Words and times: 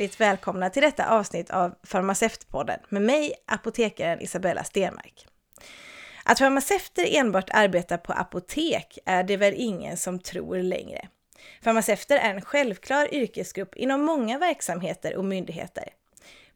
Hjärtligt 0.00 0.20
välkomna 0.20 0.70
till 0.70 0.82
detta 0.82 1.08
avsnitt 1.08 1.50
av 1.50 1.74
Farmaceutpodden 1.82 2.80
med 2.88 3.02
mig, 3.02 3.34
apotekaren 3.46 4.20
Isabella 4.20 4.64
Stenmark. 4.64 5.26
Att 6.24 6.38
farmaceuter 6.38 7.16
enbart 7.16 7.50
arbetar 7.50 7.96
på 7.96 8.12
apotek 8.12 8.98
är 9.04 9.22
det 9.22 9.36
väl 9.36 9.54
ingen 9.56 9.96
som 9.96 10.18
tror 10.18 10.58
längre. 10.58 11.08
Farmaceuter 11.62 12.16
är 12.16 12.34
en 12.34 12.40
självklar 12.40 13.14
yrkesgrupp 13.14 13.76
inom 13.76 14.02
många 14.02 14.38
verksamheter 14.38 15.16
och 15.16 15.24
myndigheter. 15.24 15.84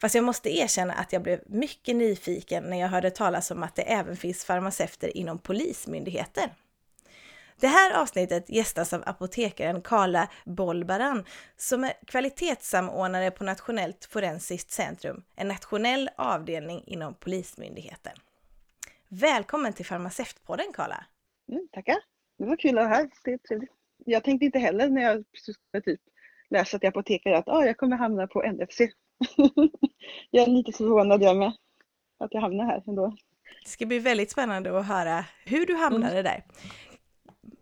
Fast 0.00 0.14
jag 0.14 0.24
måste 0.24 0.56
erkänna 0.56 0.94
att 0.94 1.12
jag 1.12 1.22
blev 1.22 1.40
mycket 1.46 1.96
nyfiken 1.96 2.64
när 2.64 2.80
jag 2.80 2.88
hörde 2.88 3.10
talas 3.10 3.50
om 3.50 3.62
att 3.62 3.76
det 3.76 3.82
även 3.82 4.16
finns 4.16 4.44
farmaceuter 4.44 5.16
inom 5.16 5.38
Polismyndigheten. 5.38 6.50
Det 7.60 7.66
här 7.66 8.02
avsnittet 8.02 8.50
gästas 8.50 8.92
av 8.92 9.02
apotekaren 9.06 9.82
Karla 9.82 10.28
Bolbaran 10.44 11.24
som 11.56 11.84
är 11.84 11.92
kvalitetssamordnare 12.06 13.30
på 13.30 13.44
Nationellt 13.44 14.04
forensiskt 14.04 14.70
centrum, 14.70 15.24
en 15.36 15.48
nationell 15.48 16.10
avdelning 16.16 16.82
inom 16.86 17.14
Polismyndigheten. 17.14 18.12
Välkommen 19.08 19.72
till 19.72 19.86
Farmaceutpodden 19.86 20.72
Karla! 20.74 21.04
Mm, 21.48 21.68
tackar! 21.72 21.96
Det 22.38 22.44
var 22.44 22.56
kul 22.56 22.78
att 22.78 22.84
vara 22.84 22.94
här. 22.94 23.10
Det 23.24 23.32
är 23.32 23.38
trevligt. 23.38 23.70
Jag 24.04 24.24
tänkte 24.24 24.46
inte 24.46 24.58
heller 24.58 24.88
när 24.88 25.02
jag 25.02 25.24
typ 25.84 26.00
läste 26.50 26.78
till 26.78 26.88
apotekare 26.88 27.38
att 27.38 27.48
ah, 27.48 27.64
jag 27.64 27.76
kommer 27.76 27.96
hamna 27.96 28.26
på 28.26 28.42
NFC. 28.42 28.80
jag 30.30 30.42
är 30.42 30.50
lite 30.50 30.72
förvånad 30.72 31.22
jag 31.22 31.36
med 31.36 31.52
att 32.18 32.34
jag 32.34 32.40
hamnar 32.40 32.64
här 32.64 32.82
ändå. 32.86 33.16
Det 33.64 33.70
ska 33.70 33.86
bli 33.86 33.98
väldigt 33.98 34.30
spännande 34.30 34.78
att 34.78 34.86
höra 34.86 35.24
hur 35.44 35.66
du 35.66 35.74
hamnade 35.74 36.18
mm. 36.18 36.24
där. 36.24 36.42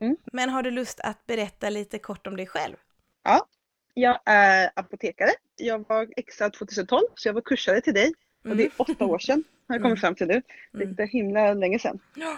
Mm. 0.03 0.17
Men 0.33 0.48
har 0.48 0.62
du 0.62 0.70
lust 0.70 1.00
att 1.00 1.27
berätta 1.27 1.70
lite 1.70 1.98
kort 1.98 2.27
om 2.27 2.36
dig 2.36 2.47
själv? 2.47 2.77
Ja, 3.22 3.47
jag 3.95 4.20
är 4.25 4.70
apotekare. 4.77 5.31
Jag 5.56 5.89
var 5.89 6.08
exad 6.17 6.53
2012 6.53 7.03
så 7.14 7.28
jag 7.28 7.34
var 7.34 7.41
kursare 7.41 7.81
till 7.81 7.95
dig. 7.95 8.12
Och 8.45 8.56
det 8.56 8.62
är 8.62 8.67
mm. 8.67 8.73
åtta 8.77 9.05
år 9.05 9.19
sedan 9.19 9.45
har 9.69 9.75
jag 9.75 9.83
kommit 9.83 9.98
mm. 9.98 10.00
fram 10.00 10.14
till 10.14 10.27
nu. 10.27 10.42
Det 10.73 10.83
är 10.83 10.86
mm. 10.86 11.08
himla 11.08 11.55
länge 11.55 11.78
sedan. 11.78 11.98
Ja. 12.14 12.36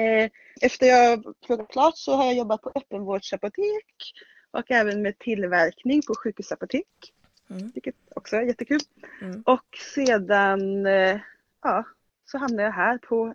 Eh, 0.00 0.30
efter 0.60 0.86
jag 0.86 1.34
pluggat 1.46 1.72
klart 1.72 1.96
så 1.96 2.14
har 2.14 2.24
jag 2.24 2.34
jobbat 2.34 2.62
på 2.62 2.72
öppenvårdsapotek 2.74 4.14
och 4.50 4.70
även 4.70 5.02
med 5.02 5.18
tillverkning 5.18 6.02
på 6.06 6.14
sjukhusapotek. 6.14 7.12
Mm. 7.50 7.70
Vilket 7.74 7.94
också 8.14 8.36
är 8.36 8.42
jättekul. 8.42 8.80
Mm. 9.20 9.42
Och 9.46 9.78
sedan 9.94 10.86
eh, 10.86 11.20
ja, 11.62 11.84
så 12.24 12.38
hamnade 12.38 12.62
jag 12.62 12.72
här 12.72 12.98
på 12.98 13.34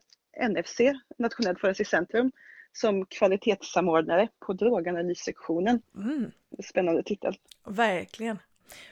NFC, 0.50 0.80
Nationellt 1.18 1.60
forensiskt 1.60 1.92
centrum, 1.92 2.32
som 2.80 3.06
kvalitetssamordnare 3.06 4.28
på 4.40 4.54
droganalyssektionen. 4.54 5.82
Mm. 5.96 6.32
Spännande 6.64 7.04
titel. 7.04 7.38
Verkligen. 7.66 8.40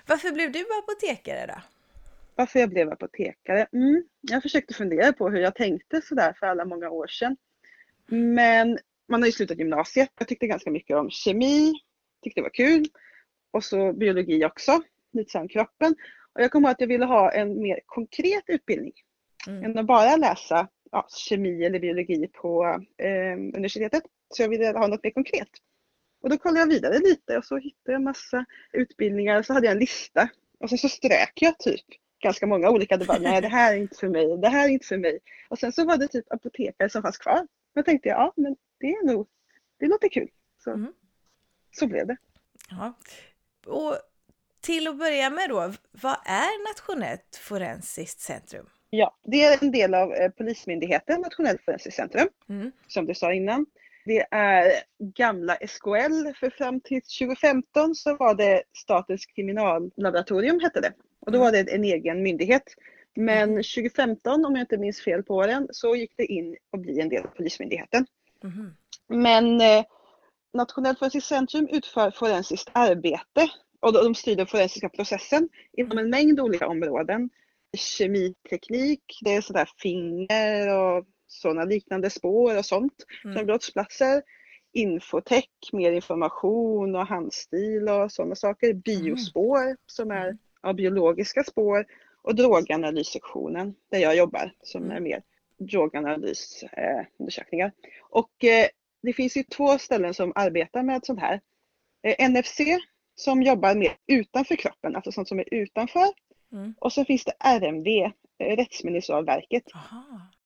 Varför 0.08 0.32
blev 0.32 0.52
du 0.52 0.66
apotekare 0.84 1.46
då? 1.48 1.62
Varför 2.36 2.60
jag 2.60 2.70
blev 2.70 2.92
apotekare? 2.92 3.68
Mm, 3.74 4.04
jag 4.22 4.42
försökte 4.42 4.74
fundera 4.74 5.14
på 5.14 5.30
hur 5.30 5.40
jag 5.40 5.56
tänkte 5.56 6.02
sådär 6.02 6.34
för 6.40 6.48
alla 6.48 6.66
många 6.66 6.90
år 6.90 7.08
sedan. 7.08 7.38
Men 8.08 8.80
man 9.08 9.22
har 9.22 9.26
ju 9.26 9.32
slutat 9.32 9.58
gymnasiet. 9.58 10.10
Jag 10.18 10.28
tyckte 10.28 10.48
ganska 10.48 10.72
mycket 10.72 10.98
om 10.98 11.10
kemi, 11.10 11.74
tyckte 12.24 12.40
det 12.40 12.44
var 12.44 12.50
kul. 12.50 12.86
Och 13.52 13.64
så 13.64 13.94
biologi 13.94 14.46
också, 14.46 14.82
lite 15.14 15.32
som 15.32 15.48
kroppen. 15.48 15.96
Och 16.34 16.42
jag 16.42 16.52
kom 16.52 16.64
på 16.64 16.70
att 16.70 16.82
jag 16.82 16.88
ville 16.88 17.06
ha 17.06 17.32
en 17.32 17.62
mer 17.62 17.80
konkret 17.86 18.44
utbildning. 18.48 18.94
Mm. 19.48 19.64
Än 19.64 19.78
att 19.78 19.86
bara 19.86 20.16
läsa 20.16 20.68
ja, 20.92 21.08
kemi 21.10 21.66
eller 21.66 21.80
biologi 21.80 22.28
på 22.28 22.82
eh, 22.98 23.34
universitetet. 23.34 24.04
Så 24.30 24.42
jag 24.42 24.50
ville 24.50 24.72
ha 24.72 24.88
något 24.88 25.04
mer 25.04 25.12
konkret. 25.12 25.50
Och 26.22 26.30
då 26.30 26.38
kollade 26.38 26.60
jag 26.60 26.68
vidare 26.68 27.00
lite 27.00 27.38
och 27.38 27.46
så 27.46 27.58
hittade 27.58 27.92
jag 27.92 28.02
massa 28.02 28.46
utbildningar. 28.74 29.44
Så 29.44 29.54
hade 29.54 29.66
jag 29.66 29.72
en 29.72 29.80
lista 29.80 30.30
och 30.60 30.70
sen 30.70 30.78
så 30.78 30.90
strök 30.90 31.34
jag 31.36 31.60
typ 31.60 31.86
ganska 32.24 32.48
många 32.48 32.70
olika. 32.70 32.98
Det 32.98 33.06
bara, 33.06 33.20
nej 33.20 33.42
det 33.42 33.48
här 33.48 33.74
är 33.74 33.78
inte 33.78 33.98
för 33.98 34.10
mig, 34.10 34.38
det 34.38 34.50
här 34.50 34.66
är 34.66 34.70
inte 34.70 34.88
för 34.88 34.98
mig. 34.98 35.20
Och 35.50 35.60
sen 35.60 35.72
så 35.72 35.86
var 35.86 35.98
det 35.98 36.08
typ 36.08 36.34
apotekare 36.34 36.90
som 36.90 37.02
fanns 37.02 37.18
kvar. 37.18 37.48
Då 37.76 37.84
tänkte 37.84 38.10
jag, 38.10 38.18
ja 38.18 38.34
men 38.36 38.56
det 38.80 38.88
är 38.88 39.06
nog, 39.06 39.28
det 39.80 39.88
låter 39.88 40.10
kul. 40.10 40.30
Så, 40.64 40.72
mm. 40.72 40.94
så 41.72 41.88
blev 41.88 42.08
det. 42.08 42.18
Ja. 42.70 42.94
Och 43.66 43.98
till 44.62 44.88
att 44.88 44.98
börja 44.98 45.30
med 45.30 45.50
då, 45.50 45.74
vad 45.92 46.18
är 46.26 46.70
Nationellt 46.70 47.36
forensiskt 47.36 48.20
centrum? 48.20 48.66
Ja, 48.90 49.16
det 49.24 49.44
är 49.44 49.64
en 49.64 49.72
del 49.72 49.94
av 49.94 50.14
eh, 50.14 50.32
Polismyndigheten, 50.32 51.22
Nationellt 51.22 51.62
forensiskt 51.62 51.98
centrum, 51.98 52.28
mm. 52.50 52.72
som 52.88 53.06
du 53.06 53.16
sa 53.16 53.34
innan. 53.34 53.66
Det 54.06 54.26
är 54.32 54.72
gamla 55.00 55.56
SKL, 55.56 56.34
för 56.40 56.50
fram 56.50 56.80
till 56.80 57.02
2015 57.02 57.96
så 57.96 58.16
var 58.16 58.36
det 58.36 58.64
Statens 58.74 59.26
kriminallaboratorium 59.26 60.60
hette 60.60 60.82
det. 60.82 60.94
Och 61.20 61.32
då 61.32 61.40
var 61.40 61.52
det 61.52 61.74
en 61.74 61.84
egen 61.84 62.24
myndighet. 62.24 62.64
Men 63.16 63.50
2015, 63.50 64.34
mm. 64.34 64.46
om 64.46 64.56
jag 64.56 64.64
inte 64.64 64.78
minns 64.78 65.02
fel 65.02 65.24
på 65.24 65.36
åren, 65.36 65.68
så 65.72 65.96
gick 65.96 66.18
det 66.18 66.26
in 66.26 66.58
och 66.72 66.80
bli 66.80 67.00
en 67.02 67.10
del 67.10 67.24
av 67.24 67.28
Polismyndigheten. 67.28 68.06
Mm. 68.44 68.76
Men 69.08 69.62
eh, 69.62 69.86
Nationellt 70.54 71.00
forensiskt 71.00 71.28
centrum 71.28 71.68
utför 71.72 72.12
forensiskt 72.12 72.70
arbete 72.72 73.50
och 73.80 73.94
de 73.94 74.16
styr 74.16 74.36
den 74.36 74.48
forensiska 74.48 74.90
processen 74.90 75.50
inom 75.74 75.98
en 75.98 76.10
mängd 76.10 76.40
olika 76.40 76.68
områden 76.68 77.30
kemiteknik, 77.76 79.20
det 79.22 79.36
är 79.36 79.42
sådär 79.42 79.70
finger 79.82 80.80
och 80.80 81.06
sådana 81.28 81.64
liknande 81.64 82.10
spår 82.10 82.58
och 82.58 82.66
sånt 82.66 82.94
mm. 83.24 83.36
från 83.36 83.46
brottsplatser. 83.46 84.22
Infotech, 84.74 85.50
mer 85.74 85.92
information 85.92 86.96
och 86.96 87.08
handstil 87.08 87.90
och 87.90 88.12
sådana 88.12 88.36
saker. 88.36 88.74
Biospår 88.74 89.62
mm. 89.62 89.78
som 89.86 90.12
är 90.12 90.26
mm. 90.26 90.38
ja, 90.62 90.74
biologiska 90.74 91.44
spår 91.44 91.86
och 92.22 92.36
droganalyssektionen 92.36 93.76
där 93.92 94.00
jag 94.00 94.16
jobbar 94.16 94.54
som 94.64 94.84
mm. 94.84 94.98
är 94.98 95.00
mer 95.00 95.24
droganalys-undersökningar. 95.58 97.68
Eh, 97.68 97.74
och 98.10 98.44
eh, 98.44 98.68
det 99.02 99.14
finns 99.14 99.38
ju 99.38 99.44
två 99.44 99.78
ställen 99.78 100.14
som 100.14 100.32
arbetar 100.36 100.84
med 100.84 101.06
sånt 101.06 101.20
här. 101.20 101.42
Eh, 102.04 102.30
NFC 102.30 102.60
som 103.16 103.44
jobbar 103.44 103.76
mer 103.76 103.98
utanför 104.08 104.56
kroppen, 104.56 104.96
alltså 104.96 105.12
sånt 105.12 105.28
som 105.28 105.40
är 105.40 105.54
utanför 105.54 106.08
Mm. 106.52 106.74
Och 106.80 106.94
så 106.94 107.06
finns 107.06 107.26
det 107.26 107.34
RMV, 107.40 107.88
eh, 108.40 108.56
Rättsmedicinalverket. 108.56 109.64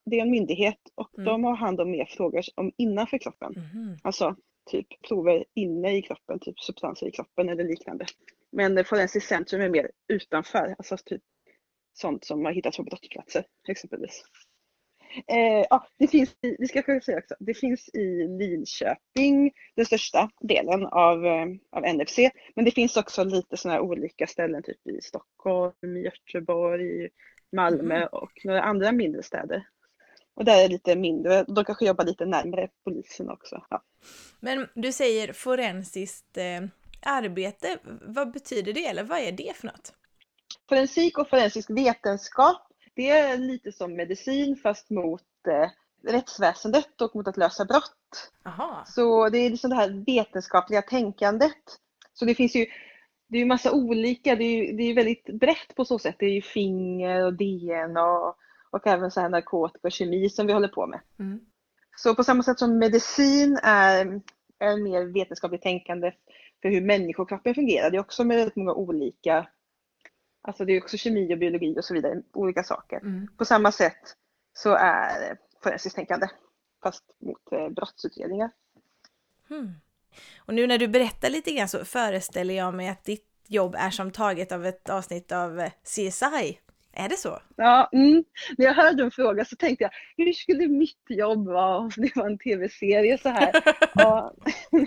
Det 0.05 0.19
är 0.19 0.21
en 0.21 0.31
myndighet 0.31 0.79
och 0.95 1.17
mm. 1.17 1.25
de 1.25 1.43
har 1.43 1.55
hand 1.55 1.81
om 1.81 1.91
mer 1.91 2.05
frågor 2.05 2.43
om 2.55 2.71
innanför 2.77 3.17
kroppen. 3.17 3.55
Mm. 3.55 3.97
Alltså 4.03 4.35
typ 4.71 4.87
prover 5.07 5.45
inne 5.55 5.97
i 5.97 6.01
kroppen, 6.01 6.39
typ 6.39 6.59
substanser 6.59 7.07
i 7.07 7.11
kroppen 7.11 7.49
eller 7.49 7.63
liknande. 7.63 8.05
Men 8.51 8.85
Forensiskt 8.85 9.29
centrum 9.29 9.61
är 9.61 9.69
mer 9.69 9.91
utanför, 10.07 10.75
alltså 10.77 10.97
typ 11.05 11.21
sånt 11.93 12.25
som 12.25 12.45
har 12.45 12.51
hittats 12.51 12.77
på 12.77 12.83
brottsplatser 12.83 13.43
exempelvis. 13.67 14.23
Eh, 15.27 15.65
ja, 15.69 15.87
det 15.97 16.07
finns, 16.07 16.29
i, 16.29 16.55
det 16.59 16.67
ska 16.67 17.01
säga 17.05 17.17
också, 17.17 17.35
det 17.39 17.53
finns 17.53 17.89
i 17.89 18.27
Linköping, 18.27 19.51
den 19.75 19.85
största 19.85 20.29
delen 20.41 20.85
av, 20.85 21.25
eh, 21.25 21.45
av 21.71 21.95
NFC. 21.95 22.19
Men 22.55 22.65
det 22.65 22.71
finns 22.71 22.97
också 22.97 23.23
lite 23.23 23.57
sådana 23.57 23.81
olika 23.81 24.27
ställen, 24.27 24.63
typ 24.63 24.87
i 24.87 25.01
Stockholm, 25.01 25.97
Göteborg, 26.03 27.09
Malmö 27.51 27.95
mm. 27.95 28.07
och 28.11 28.31
några 28.43 28.61
andra 28.61 28.91
mindre 28.91 29.23
städer. 29.23 29.67
Och 30.35 30.45
där 30.45 30.57
är 30.57 30.61
det 30.61 30.73
lite 30.73 30.95
mindre, 30.95 31.45
de 31.47 31.65
kanske 31.65 31.85
jobbar 31.85 32.05
lite 32.05 32.25
närmare 32.25 32.69
polisen 32.83 33.29
också. 33.29 33.63
Ja. 33.69 33.83
Men 34.39 34.67
du 34.75 34.91
säger 34.91 35.33
forensiskt 35.33 36.37
eh, 36.37 36.61
arbete, 37.01 37.77
vad 38.01 38.31
betyder 38.31 38.73
det 38.73 38.85
eller 38.85 39.03
vad 39.03 39.19
är 39.19 39.31
det 39.31 39.53
för 39.55 39.67
något? 39.67 39.93
Forensik 40.69 41.17
och 41.17 41.29
forensisk 41.29 41.69
vetenskap 41.69 42.68
det 42.99 43.09
är 43.09 43.37
lite 43.37 43.71
som 43.71 43.95
medicin 43.95 44.55
fast 44.55 44.89
mot 44.89 45.47
eh, 45.47 45.69
rättsväsendet 46.11 47.01
och 47.01 47.15
mot 47.15 47.27
att 47.27 47.37
lösa 47.37 47.65
brott. 47.65 48.31
Aha. 48.45 48.83
Så 48.87 49.29
det 49.29 49.37
är 49.37 49.49
liksom 49.49 49.69
det 49.69 49.75
här 49.75 50.03
vetenskapliga 50.05 50.81
tänkandet. 50.81 51.63
Så 52.13 52.25
det 52.25 52.35
finns 52.35 52.55
ju 52.55 52.65
det 53.27 53.37
är 53.37 53.39
ju 53.39 53.45
massa 53.45 53.71
olika, 53.71 54.35
det 54.35 54.43
är, 54.43 54.73
det 54.73 54.83
är 54.83 54.93
väldigt 54.93 55.25
brett 55.25 55.75
på 55.75 55.85
så 55.85 55.99
sätt. 55.99 56.15
Det 56.19 56.25
är 56.25 56.33
ju 56.33 56.41
finger 56.41 57.25
och 57.25 57.33
DNA 57.33 58.03
och, 58.03 58.35
och 58.69 58.87
även 58.87 59.11
så 59.11 59.21
här 59.21 59.29
narkotika 59.29 59.87
och 59.87 59.91
kemi 59.91 60.29
som 60.29 60.47
vi 60.47 60.53
håller 60.53 60.67
på 60.67 60.87
med. 60.87 60.99
Mm. 61.19 61.39
Så 61.95 62.15
på 62.15 62.23
samma 62.23 62.43
sätt 62.43 62.59
som 62.59 62.77
medicin 62.77 63.59
är, 63.63 64.21
är 64.59 64.83
mer 64.83 65.13
vetenskapligt 65.13 65.61
tänkande 65.61 66.11
för 66.61 66.69
hur 66.69 66.81
människokroppen 66.81 67.55
fungerar. 67.55 67.91
Det 67.91 67.97
är 67.97 68.01
också 68.01 68.23
med 68.23 68.37
väldigt 68.37 68.55
många 68.55 68.73
olika 68.73 69.47
Alltså 70.41 70.65
det 70.65 70.73
är 70.73 70.81
också 70.81 70.97
kemi 70.97 71.33
och 71.33 71.37
biologi 71.37 71.75
och 71.79 71.85
så 71.85 71.93
vidare, 71.93 72.21
olika 72.33 72.63
saker. 72.63 72.97
Mm. 72.97 73.27
På 73.37 73.45
samma 73.45 73.71
sätt 73.71 74.15
så 74.53 74.73
är 74.73 75.37
forensiskt 75.63 75.95
tänkande, 75.95 76.27
fast 76.83 77.03
mot 77.19 77.51
eh, 77.51 77.69
brottsutredningar. 77.69 78.51
Mm. 79.49 79.73
Och 80.37 80.53
nu 80.53 80.67
när 80.67 80.77
du 80.77 80.87
berättar 80.87 81.29
lite 81.29 81.51
grann 81.51 81.67
så 81.67 81.85
föreställer 81.85 82.53
jag 82.53 82.73
mig 82.73 82.89
att 82.89 83.03
ditt 83.03 83.27
jobb 83.47 83.75
är 83.77 83.89
som 83.89 84.11
taget 84.11 84.51
av 84.51 84.65
ett 84.65 84.89
avsnitt 84.89 85.31
av 85.31 85.59
eh, 85.59 85.71
CSI. 85.83 86.59
Är 86.93 87.09
det 87.09 87.17
så? 87.17 87.39
Ja, 87.55 87.89
mm. 87.93 88.23
när 88.57 88.65
jag 88.65 88.73
hörde 88.73 89.03
en 89.03 89.11
fråga 89.11 89.45
så 89.45 89.55
tänkte 89.55 89.83
jag, 89.83 89.91
hur 90.17 90.33
skulle 90.33 90.67
mitt 90.67 91.05
jobb 91.07 91.47
vara 91.47 91.77
om 91.77 91.91
det 91.95 92.15
var 92.15 92.25
en 92.25 92.37
tv-serie 92.37 93.17
så 93.17 93.29
här? 93.29 93.51
ja. 93.93 94.33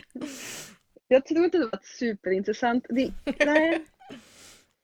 Jag 1.08 1.26
tror 1.26 1.44
inte 1.44 1.58
det 1.58 1.64
var 1.64 1.80
superintressant. 1.82 2.86
Det, 2.88 3.12
nej, 3.46 3.84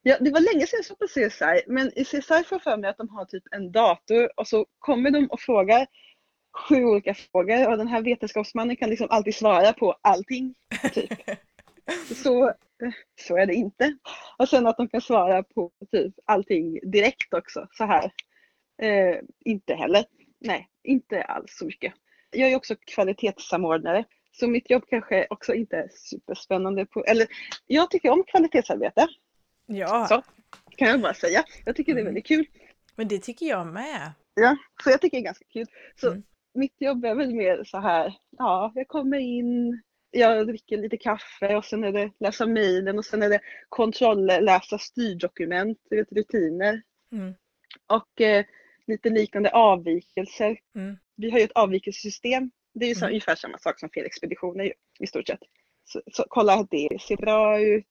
Ja, 0.09 0.17
det 0.21 0.31
var 0.31 0.41
länge 0.41 0.67
sedan 0.67 0.79
jag 0.79 0.85
såg 0.85 0.99
på 0.99 1.07
CSI, 1.07 1.63
men 1.67 1.99
i 1.99 2.05
CSI 2.05 2.21
får 2.21 2.45
jag 2.51 2.63
för 2.63 2.77
mig 2.77 2.91
att 2.91 2.97
de 2.97 3.09
har 3.09 3.25
typ 3.25 3.43
en 3.51 3.73
dator 3.73 4.31
och 4.41 4.49
så 4.49 4.67
kommer 4.79 5.11
de 5.11 5.27
och 5.27 5.41
frågar 5.41 5.87
sju 6.59 6.85
olika 6.85 7.15
frågor 7.15 7.69
och 7.69 7.79
den 7.79 7.89
här 7.89 8.03
vetenskapsmannen 8.03 8.77
kan 8.77 8.91
liksom 8.91 9.07
alltid 9.11 9.35
svara 9.35 9.73
på 9.73 9.97
allting. 10.03 10.55
Typ. 10.93 11.13
så, 12.25 12.53
så 13.21 13.37
är 13.37 13.47
det 13.47 13.55
inte. 13.55 13.97
Och 14.39 14.49
sen 14.49 14.67
att 14.67 14.77
de 14.77 14.89
kan 14.89 15.01
svara 15.01 15.43
på 15.43 15.71
typ 15.93 16.15
allting 16.25 16.91
direkt 16.91 17.35
också 17.35 17.67
så 17.71 17.85
här. 17.85 18.13
Eh, 18.83 19.17
inte 19.45 19.75
heller. 19.75 20.05
Nej, 20.41 20.69
inte 20.85 21.23
alls 21.23 21.57
så 21.59 21.65
mycket. 21.65 21.95
Jag 22.31 22.51
är 22.51 22.57
också 22.57 22.75
kvalitetssamordnare 22.87 24.05
så 24.33 24.49
mitt 24.49 24.71
jobb 24.71 24.85
kanske 24.89 25.27
också 25.31 25.55
inte 25.55 25.77
är 25.77 25.89
superspännande. 25.89 26.87
På, 26.87 27.05
eller 27.05 27.27
jag 27.67 27.91
tycker 27.91 28.11
om 28.11 28.25
kvalitetsarbete. 28.25 29.09
Ja. 29.69 30.07
Så 30.09 30.23
kan 30.77 30.89
jag 30.89 31.01
bara 31.01 31.15
säga. 31.15 31.45
Jag 31.65 31.77
tycker 31.77 31.95
det 31.95 32.01
är 32.01 32.05
väldigt 32.05 32.27
kul. 32.27 32.47
Men 32.97 33.09
det 33.09 33.19
tycker 33.19 33.47
jag 33.47 33.67
med. 33.67 34.13
Ja, 34.35 34.57
så 34.85 34.91
jag 34.91 35.01
tycker 35.01 35.17
det 35.17 35.21
är 35.21 35.25
ganska 35.25 35.45
kul. 35.53 35.67
Så 36.01 36.09
Mm. 36.11 36.23
mitt 36.55 36.75
jobb 36.81 37.05
är 37.05 37.15
väl 37.15 37.35
mer 37.35 37.65
så 37.65 37.79
här, 37.79 38.15
ja, 38.39 38.73
jag 38.75 38.89
kommer 38.89 39.19
in, 39.19 39.83
jag 40.11 40.47
dricker 40.47 40.77
lite 40.77 40.97
kaffe 40.97 41.57
och 41.57 41.65
sen 41.65 41.85
är 41.85 41.93
det 41.93 42.11
läsa 42.21 42.47
mejlen 42.47 42.99
och 42.99 43.05
sen 43.05 43.23
är 43.23 43.29
det 43.29 43.41
kontrollläsa 43.69 44.79
styrdokument, 44.79 45.79
du 45.91 45.97
vet, 45.97 46.13
rutiner 46.13 46.83
Mm. 47.13 47.35
och 47.87 48.21
eh, 48.21 48.45
lite 48.87 49.11
liknande 49.11 49.51
avvikelser. 49.51 50.59
Mm. 50.77 50.97
Vi 51.17 51.31
har 51.31 51.39
ju 51.39 51.45
ett 51.45 51.53
avvikelsesystem. 51.53 52.51
Det 52.75 52.85
är 52.85 52.89
ju 52.89 52.95
så, 52.95 53.05
Mm. 53.05 53.11
ungefär 53.11 53.35
samma 53.35 53.59
sak 53.59 53.81
som 53.81 53.91
fel 53.91 54.05
expeditioner 54.07 54.65
ju, 54.65 54.73
i 55.01 55.07
stort 55.07 55.27
sett. 55.27 55.41
Så, 55.85 56.03
så 56.13 56.25
kolla 56.29 56.55
att 56.55 56.71
det 56.71 56.99
ser 57.01 57.17
bra 57.17 57.61
ut, 57.61 57.85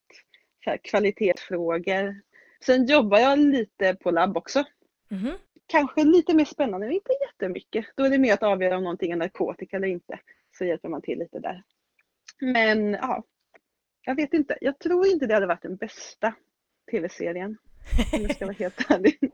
kvalitetsfrågor. 0.77 2.21
Sen 2.65 2.85
jobbar 2.85 3.19
jag 3.19 3.39
lite 3.39 3.95
på 3.95 4.11
labb 4.11 4.37
också. 4.37 4.63
Mhm. 5.09 5.31
Kanske 5.67 6.03
lite 6.03 6.33
mer 6.33 6.45
spännande, 6.45 6.87
men 6.87 6.95
inte 6.95 7.11
jättemycket. 7.21 7.85
Då 7.95 8.03
är 8.03 8.09
det 8.09 8.17
mer 8.17 8.33
att 8.33 8.43
avgöra 8.43 8.77
om 8.77 8.83
någonting 8.83 9.11
är 9.11 9.15
narkotika 9.15 9.77
eller 9.77 9.87
inte. 9.87 10.19
Så 10.57 10.65
hjälper 10.65 10.89
man 10.89 11.01
till 11.01 11.19
lite 11.19 11.39
där. 11.39 11.63
Men 12.41 12.93
ja, 12.93 13.23
jag 14.05 14.15
vet 14.15 14.33
inte. 14.33 14.57
Jag 14.61 14.79
tror 14.79 15.07
inte 15.07 15.27
det 15.27 15.33
hade 15.33 15.45
varit 15.47 15.61
den 15.61 15.75
bästa 15.75 16.33
tv-serien. 16.91 17.57
Om 18.13 18.21
jag 18.21 18.35
ska 18.35 18.45
vara 18.45 18.55
helt 18.59 18.91
ärlig. 18.91 19.31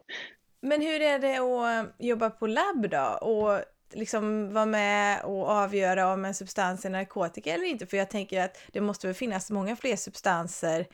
Men 0.61 0.81
hur 0.81 1.01
är 1.01 1.19
det 1.19 1.37
att 1.37 1.95
jobba 1.99 2.29
på 2.29 2.47
labb 2.47 2.89
då? 2.89 3.27
Och 3.27 3.61
liksom 3.93 4.53
vara 4.53 4.65
med 4.65 5.23
och 5.23 5.49
avgöra 5.49 6.13
om 6.13 6.25
en 6.25 6.33
substans 6.33 6.85
är 6.85 6.89
narkotika 6.89 7.53
eller 7.53 7.65
inte? 7.65 7.85
För 7.85 7.97
jag 7.97 8.09
tänker 8.09 8.41
att 8.41 8.57
det 8.71 8.81
måste 8.81 9.07
väl 9.07 9.13
finnas 9.13 9.51
många 9.51 9.75
fler 9.75 9.95
substanser 9.95 10.85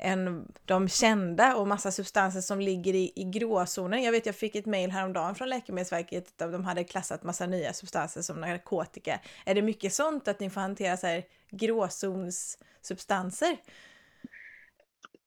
än 0.00 0.52
de 0.64 0.88
kända 0.88 1.56
och 1.56 1.68
massa 1.68 1.90
substanser 1.90 2.40
som 2.40 2.60
ligger 2.60 2.94
i, 2.94 3.12
i 3.16 3.24
gråzonen. 3.24 4.02
Jag 4.02 4.12
vet, 4.12 4.26
jag 4.26 4.34
fick 4.34 4.54
ett 4.54 4.66
mejl 4.66 4.90
häromdagen 4.90 5.34
från 5.34 5.48
Läkemedelsverket 5.48 6.38
där 6.38 6.52
de 6.52 6.64
hade 6.64 6.84
klassat 6.84 7.22
massa 7.22 7.46
nya 7.46 7.72
substanser 7.72 8.22
som 8.22 8.40
narkotika. 8.40 9.20
Är 9.46 9.54
det 9.54 9.62
mycket 9.62 9.92
sånt 9.92 10.28
att 10.28 10.40
ni 10.40 10.50
får 10.50 10.60
hantera 10.60 10.96
så 10.96 11.06
här 11.06 11.24
gråzonssubstanser? 11.50 13.56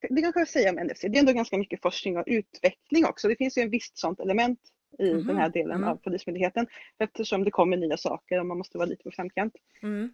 Det 0.10 0.22
kan 0.22 0.34
jag 0.36 0.48
säga 0.48 0.70
om 0.70 0.76
NFC. 0.76 1.02
Det 1.02 1.08
är 1.08 1.20
ändå 1.20 1.34
ganska 1.34 1.58
mycket 1.58 1.82
forskning 1.82 2.18
och 2.18 2.24
utveckling 2.28 3.06
också. 3.06 3.28
Det 3.28 3.36
finns 3.36 3.58
ju 3.58 3.62
en 3.62 3.70
visst 3.70 3.98
sånt 3.98 4.20
element 4.20 4.60
i 5.00 5.14
Mhm, 5.14 5.28
den 5.28 5.38
här 5.38 5.50
delen 5.50 5.78
mm. 5.78 5.90
av 5.90 5.96
Polismyndigheten 5.96 6.68
eftersom 6.98 7.44
det 7.44 7.52
kommer 7.52 7.78
nya 7.78 7.98
saker 7.98 8.40
och 8.40 8.46
man 8.46 8.58
måste 8.58 8.78
vara 8.78 8.86
lite 8.86 9.04
på 9.04 9.12
framkant. 9.12 9.54
Mm. 9.84 10.14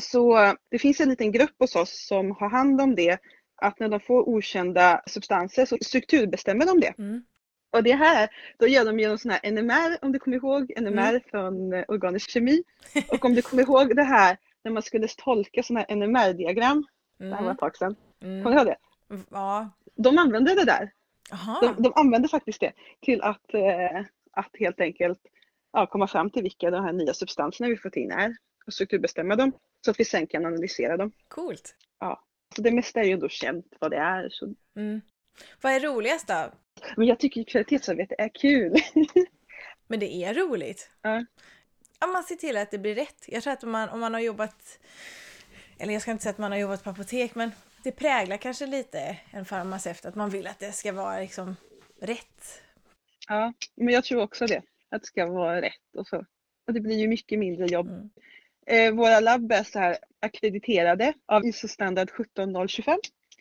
Så 0.00 0.54
det 0.68 0.78
finns 0.78 1.00
en 1.00 1.08
liten 1.08 1.32
grupp 1.32 1.54
hos 1.58 1.76
oss 1.76 2.06
som 2.06 2.30
har 2.30 2.50
hand 2.50 2.80
om 2.80 2.94
det 2.94 3.18
att 3.58 3.80
när 3.80 3.88
de 3.88 4.00
får 4.00 4.28
okända 4.28 5.02
substanser 5.06 5.66
så 5.66 5.78
strukturbestämmer 5.80 6.66
de 6.66 6.80
det. 6.80 6.94
Mm. 6.98 7.22
Och 7.70 7.82
det 7.82 7.92
här, 7.94 8.28
då 8.58 8.66
gör 8.66 8.84
de 8.84 8.98
genom 8.98 9.18
sån 9.18 9.30
här 9.30 9.50
NMR 9.50 10.04
om 10.04 10.12
du 10.12 10.18
kommer 10.18 10.36
ihåg, 10.36 10.72
NMR 10.76 11.08
Mm. 11.08 11.20
från 11.30 11.72
eh, 11.72 11.84
organisk 11.88 12.30
kemi. 12.30 12.62
Och 13.08 13.24
om 13.24 13.34
du 13.34 13.42
kommer 13.42 13.62
ihåg 13.62 13.96
det 13.96 14.02
här 14.02 14.36
när 14.64 14.72
man 14.72 14.82
skulle 14.82 15.08
tolka 15.08 15.62
såna 15.62 15.80
här 15.80 15.96
NMR-diagram, 15.96 16.86
det 17.18 17.34
här 17.34 17.44
var 17.44 17.52
ett 17.52 17.58
tag 17.58 17.76
sedan. 17.76 17.96
Mm. 18.22 18.44
Kommer 18.44 18.56
du 18.56 18.62
ihåg 18.62 18.66
det? 18.66 18.76
Ja. 19.30 19.70
De 19.94 20.18
använde 20.18 20.54
det 20.54 20.64
där. 20.64 20.90
De, 21.60 21.82
de 21.82 21.92
använder 21.96 22.28
faktiskt 22.28 22.60
det 22.60 22.72
till 23.00 23.22
att, 23.22 23.54
eh, 23.54 24.00
att 24.32 24.50
helt 24.58 24.80
enkelt 24.80 25.20
ja, 25.72 25.86
komma 25.86 26.06
fram 26.06 26.30
till 26.30 26.42
vilka 26.42 26.70
de 26.70 26.84
här 26.84 26.92
nya 26.92 27.14
substanserna 27.14 27.68
vi 27.68 27.76
fått 27.76 27.96
in 27.96 28.12
är 28.12 28.36
och 28.66 28.72
strukturbestämma 28.72 29.36
dem 29.36 29.52
så 29.84 29.90
att 29.90 30.00
vi 30.00 30.04
sen 30.04 30.26
kan 30.26 30.46
analysera 30.46 30.96
dem. 30.96 31.12
Coolt. 31.28 31.74
Så 32.56 32.62
det 32.62 32.70
mesta 32.70 33.00
är 33.00 33.04
ju 33.04 33.12
ändå 33.12 33.28
känt 33.28 33.66
vad 33.80 33.90
det 33.90 33.96
är. 33.96 34.28
Så. 34.30 34.54
Mm. 34.76 35.00
Vad 35.60 35.72
är 35.72 35.80
roligast 35.80 36.26
då? 36.26 36.50
Men 36.96 37.06
jag 37.06 37.18
tycker 37.18 37.44
kvalitetsarbete 37.44 38.14
är 38.18 38.28
kul. 38.28 38.74
Men 39.88 40.00
det 40.00 40.24
är 40.24 40.34
roligt. 40.34 40.90
Ja. 41.02 41.24
Ja, 42.00 42.06
man 42.06 42.24
ser 42.24 42.34
till 42.34 42.56
att 42.56 42.70
det 42.70 42.78
blir 42.78 42.94
rätt. 42.94 43.24
Jag 43.26 43.42
tror 43.42 43.52
att 43.52 43.64
om 43.64 43.70
man, 43.70 43.88
om 43.88 44.00
man 44.00 44.14
har 44.14 44.20
jobbat, 44.20 44.78
eller 45.78 45.92
jag 45.92 46.02
ska 46.02 46.10
inte 46.10 46.22
säga 46.22 46.30
att 46.30 46.38
man 46.38 46.52
har 46.52 46.58
jobbat 46.58 46.84
på 46.84 46.90
apotek, 46.90 47.34
men 47.34 47.50
det 47.84 47.92
präglar 47.92 48.36
kanske 48.36 48.66
lite 48.66 49.16
en 49.30 49.44
farmaceut 49.44 50.06
att 50.06 50.14
man 50.14 50.30
vill 50.30 50.46
att 50.46 50.58
det 50.58 50.72
ska 50.72 50.92
vara 50.92 51.20
liksom 51.20 51.56
rätt. 52.00 52.62
Ja, 53.28 53.52
men 53.76 53.94
jag 53.94 54.04
tror 54.04 54.22
också 54.22 54.46
det. 54.46 54.62
Att 54.90 55.02
det 55.02 55.06
ska 55.06 55.26
vara 55.26 55.62
rätt 55.62 55.96
och 55.96 56.06
så. 56.06 56.24
Och 56.66 56.72
det 56.72 56.80
blir 56.80 56.96
ju 56.96 57.08
mycket 57.08 57.38
mindre 57.38 57.66
jobb. 57.66 57.88
Mm. 57.88 58.10
Eh, 58.66 58.94
våra 58.94 59.20
labb 59.20 59.52
är 59.52 59.62
så 59.62 59.78
här 59.78 59.98
akkrediterade 60.20 61.14
av 61.26 61.44
ISO 61.44 61.68
standard 61.68 62.10
17025. 62.10 62.98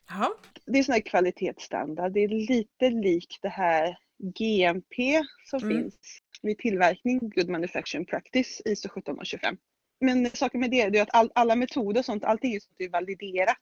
Jaha. 0.09 0.29
Det 0.65 0.79
är 0.79 0.83
sån 0.83 0.93
här 0.93 1.01
kvalitetsstandard. 1.01 2.13
Det 2.13 2.19
är 2.23 2.27
lite 2.27 2.89
likt 2.89 3.41
det 3.41 3.49
här 3.49 3.97
GMP 4.19 5.23
som 5.49 5.63
Mm. 5.63 5.77
finns 5.83 5.95
vid 6.41 6.57
tillverkning, 6.57 7.19
Good 7.19 7.49
Manufacturing 7.49 8.05
Practice, 8.05 8.61
ISO 8.65 8.89
17025. 8.89 9.57
Men 9.99 10.29
saken 10.33 10.59
med 10.59 10.71
det 10.71 10.81
är 10.81 11.01
att 11.01 11.15
all, 11.15 11.31
alla 11.35 11.55
metoder 11.55 11.99
och 12.01 12.05
sånt, 12.05 12.23
allting 12.23 12.55
är, 12.55 12.59
sånt 12.59 12.75
är 12.81 12.89
validerat. 12.89 13.57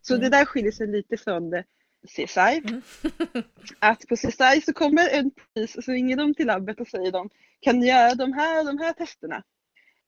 Så 0.00 0.14
Mm. 0.14 0.22
det 0.24 0.36
där 0.36 0.44
skiljer 0.44 0.72
sig 0.72 0.86
lite 0.86 1.16
från 1.16 1.50
det 1.50 1.64
CSI. 2.08 2.62
Mm. 2.64 2.82
att 3.78 4.06
på 4.08 4.16
CSI 4.16 4.60
så 4.64 4.72
kommer 4.72 5.08
en 5.08 5.30
polis 5.30 5.76
och 5.76 5.84
så 5.84 5.92
ringer 5.92 6.16
de 6.16 6.34
till 6.34 6.46
labbet 6.46 6.80
och 6.80 6.88
säger 6.88 7.12
de 7.12 7.30
kan 7.60 7.78
ni 7.78 7.88
göra 7.88 8.14
de 8.14 8.32
här 8.32 8.64
de 8.64 8.78
här 8.78 8.92
testerna? 8.92 9.42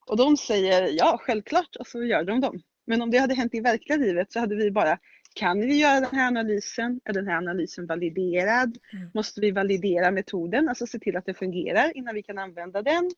Och 0.06 0.16
de 0.16 0.36
säger 0.36 0.88
ja, 0.98 1.18
självklart 1.20 1.76
och 1.76 1.86
så 1.86 2.04
gör 2.04 2.24
de 2.24 2.40
dem. 2.40 2.62
Men 2.86 3.02
om 3.02 3.10
det 3.10 3.18
hade 3.18 3.34
hänt 3.34 3.54
i 3.54 3.60
verkliga 3.60 3.98
livet 3.98 4.32
så 4.32 4.40
hade 4.40 4.56
vi 4.56 4.70
bara 4.70 4.98
kan 5.34 5.60
vi 5.60 5.80
göra 5.80 6.00
den 6.00 6.18
här 6.18 6.26
analysen? 6.26 7.00
Är 7.04 7.12
den 7.12 7.28
här 7.28 7.36
analysen 7.36 7.86
validerad? 7.86 8.78
Mm. 8.92 9.10
Måste 9.14 9.40
vi 9.40 9.50
validera 9.50 10.10
metoden, 10.10 10.68
alltså 10.68 10.86
se 10.86 10.98
till 10.98 11.16
att 11.16 11.26
det 11.26 11.34
fungerar 11.34 11.96
innan 11.96 12.14
vi 12.14 12.22
kan 12.22 12.38
använda 12.38 12.82
den? 12.82 13.10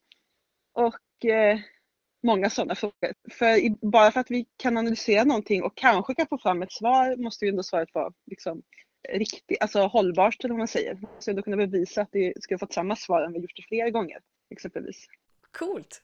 Och 0.73 1.25
eh, 1.31 1.59
många 2.23 2.51
sådana 2.51 2.75
frågor. 2.75 3.15
För 3.31 3.57
i, 3.57 3.77
bara 3.83 4.13
för 4.13 4.21
att 4.21 4.31
vi 4.31 4.47
kan 4.57 4.77
analysera 4.77 5.25
någonting 5.25 5.63
och 5.63 5.77
kanske 5.77 6.15
kan 6.15 6.27
få 6.27 6.39
fram 6.39 6.63
ett 6.63 6.73
svar 6.73 7.17
måste 7.17 7.45
ju 7.45 7.49
ändå 7.49 7.63
svaret 7.63 7.95
vara 7.95 8.13
liksom, 8.27 8.63
riktigt, 9.09 9.63
alltså 9.63 9.87
hållbart 9.87 10.45
eller 10.45 10.55
vad 10.55 10.59
man 10.59 10.69
säger. 10.69 10.99
Så 11.19 11.31
ändå 11.31 11.43
kunna 11.43 11.57
bevisa 11.57 12.03
att 12.03 12.09
ska 12.41 12.55
ha 12.55 12.59
fått 12.59 12.73
samma 12.73 12.97
svar 12.97 13.27
om 13.27 13.33
vi 13.33 13.39
gjort 13.39 13.57
det 13.57 13.63
flera 13.63 13.91
gånger 13.91 14.19
exempelvis. 14.51 15.07
Coolt. 15.59 16.03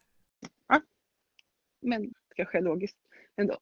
Men 1.80 2.14
kanske 2.36 2.60
logiskt 2.60 2.96
ändå. 3.36 3.58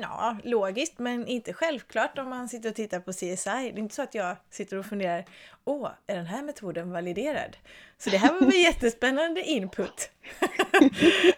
Ja, 0.00 0.36
logiskt, 0.44 0.98
men 0.98 1.26
inte 1.26 1.52
självklart 1.52 2.18
om 2.18 2.30
man 2.30 2.48
sitter 2.48 2.68
och 2.68 2.74
tittar 2.74 3.00
på 3.00 3.12
CSI. 3.12 3.36
Det 3.44 3.50
är 3.50 3.78
inte 3.78 3.94
så 3.94 4.02
att 4.02 4.14
jag 4.14 4.36
sitter 4.50 4.76
och 4.76 4.86
funderar, 4.86 5.24
åh, 5.64 5.90
är 6.06 6.16
den 6.16 6.26
här 6.26 6.42
metoden 6.42 6.90
validerad? 6.90 7.56
Så 7.98 8.10
det 8.10 8.16
här 8.16 8.32
var 8.32 8.40
väl 8.40 8.54
jättespännande 8.62 9.42
input. 9.42 10.10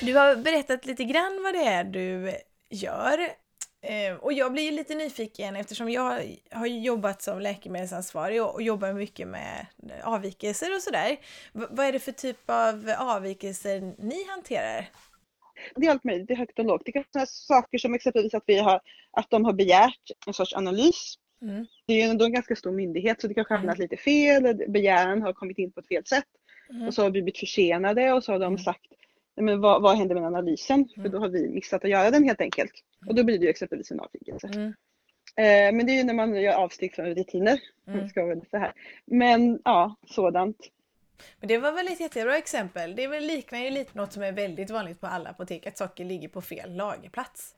Du 0.00 0.14
har 0.14 0.36
berättat 0.36 0.86
lite 0.86 1.04
grann 1.04 1.42
vad 1.42 1.54
det 1.54 1.64
är 1.64 1.84
du 1.84 2.32
gör. 2.70 3.18
Eh, 3.88 4.14
Och 4.16 4.32
jag 4.32 4.52
blir 4.52 4.72
lite 4.72 4.94
nyfiken 4.94 5.56
eftersom 5.56 5.90
jag 5.90 6.22
har 6.50 6.66
jobbat 6.66 7.22
som 7.22 7.40
läkemedelsansvarig 7.40 8.42
och 8.42 8.62
jobbar 8.62 8.92
mycket 8.92 9.28
med 9.28 9.66
avvikelser 10.04 10.74
och 10.76 10.82
sådär. 10.82 11.16
Vad 11.52 11.86
är 11.86 11.92
det 11.92 11.98
för 11.98 12.12
typ 12.12 12.50
av 12.50 12.92
avvikelser 12.98 13.94
ni 13.98 14.24
hanterar? 14.28 14.88
Det 15.76 15.86
är 15.86 15.90
allt 15.90 16.04
möjligt, 16.04 16.28
det 16.28 16.34
är 16.34 16.38
högt 16.38 16.58
och 16.58 16.64
lågt. 16.64 16.82
Det 16.84 16.92
kan 16.92 17.04
vara 17.12 17.26
saker 17.26 17.78
som 17.78 17.94
exempelvis 17.94 18.34
att, 18.34 18.42
vi 18.46 18.58
har, 18.58 18.80
att 19.10 19.30
de 19.30 19.44
har 19.44 19.52
begärt 19.52 20.10
en 20.26 20.32
sorts 20.34 20.54
analys. 20.54 21.14
Mm. 21.42 21.66
Det 21.86 21.92
är 21.92 21.96
ju 21.96 22.02
ändå 22.10 22.24
en 22.24 22.32
ganska 22.32 22.56
stor 22.56 22.72
myndighet 22.72 23.20
så 23.20 23.28
det 23.28 23.34
kanske 23.34 23.54
har 23.54 23.58
Mm. 23.58 23.68
hamnat 23.68 23.78
lite 23.78 23.96
fel, 23.96 24.54
begäran 24.68 25.22
har 25.22 25.32
kommit 25.32 25.58
in 25.58 25.72
på 25.72 25.80
ett 25.80 25.88
fel 25.88 26.06
sätt. 26.06 26.24
Mm. 26.70 26.86
Och 26.88 26.94
så 26.94 27.02
har 27.02 27.06
vi 27.06 27.12
blivit 27.12 27.38
försenade 27.38 28.12
och 28.12 28.24
så 28.24 28.32
har 28.32 28.38
de 28.38 28.46
Mm. 28.46 28.58
sagt 28.58 28.80
"Nej, 28.90 28.98
men 29.36 29.60
vad, 29.60 29.82
vad 29.82 29.96
händer 29.96 30.14
med 30.14 30.24
analysen? 30.24 30.88
För 30.94 31.00
Mm. 31.00 31.12
då 31.12 31.18
har 31.18 31.28
vi 31.28 31.48
missat 31.48 31.84
att 31.84 31.90
göra 31.90 32.10
den 32.10 32.24
helt 32.24 32.40
enkelt. 32.40 32.72
Och 33.06 33.14
då 33.14 33.24
blir 33.24 33.38
det 33.38 33.44
ju 33.44 33.50
exempelvis 33.50 33.90
en 33.90 34.00
avvikelse. 34.00 34.46
Mm. 34.46 34.66
Eh, 35.36 35.76
men 35.76 35.86
det 35.86 35.92
är 35.92 35.96
ju 35.96 36.04
när 36.04 36.14
man 36.14 36.34
gör 36.34 36.54
avsteg 36.54 36.94
från 36.94 37.06
rutiner. 37.06 37.60
Mm. 37.86 38.08
Ska 38.08 38.24
vara 38.26 38.40
så 38.50 38.56
här. 38.56 38.72
Men 39.04 39.60
ja, 39.64 39.96
sådant. 40.06 40.56
Men 41.40 41.48
det 41.48 41.58
var 41.58 41.72
väl 41.72 41.86
ett 41.88 42.00
jättebra 42.00 42.36
exempel. 42.36 42.96
Det 42.96 43.06
väl 43.06 43.24
liknar 43.26 43.58
ju 43.58 43.70
lite 43.70 43.98
något 43.98 44.12
som 44.12 44.22
är 44.22 44.32
väldigt 44.32 44.70
vanligt 44.70 45.00
på 45.00 45.06
alla 45.06 45.30
apotek, 45.30 45.66
att 45.66 45.78
saker 45.78 46.04
ligger 46.04 46.28
på 46.28 46.40
fel 46.42 46.76
lagerplats. 46.76 47.54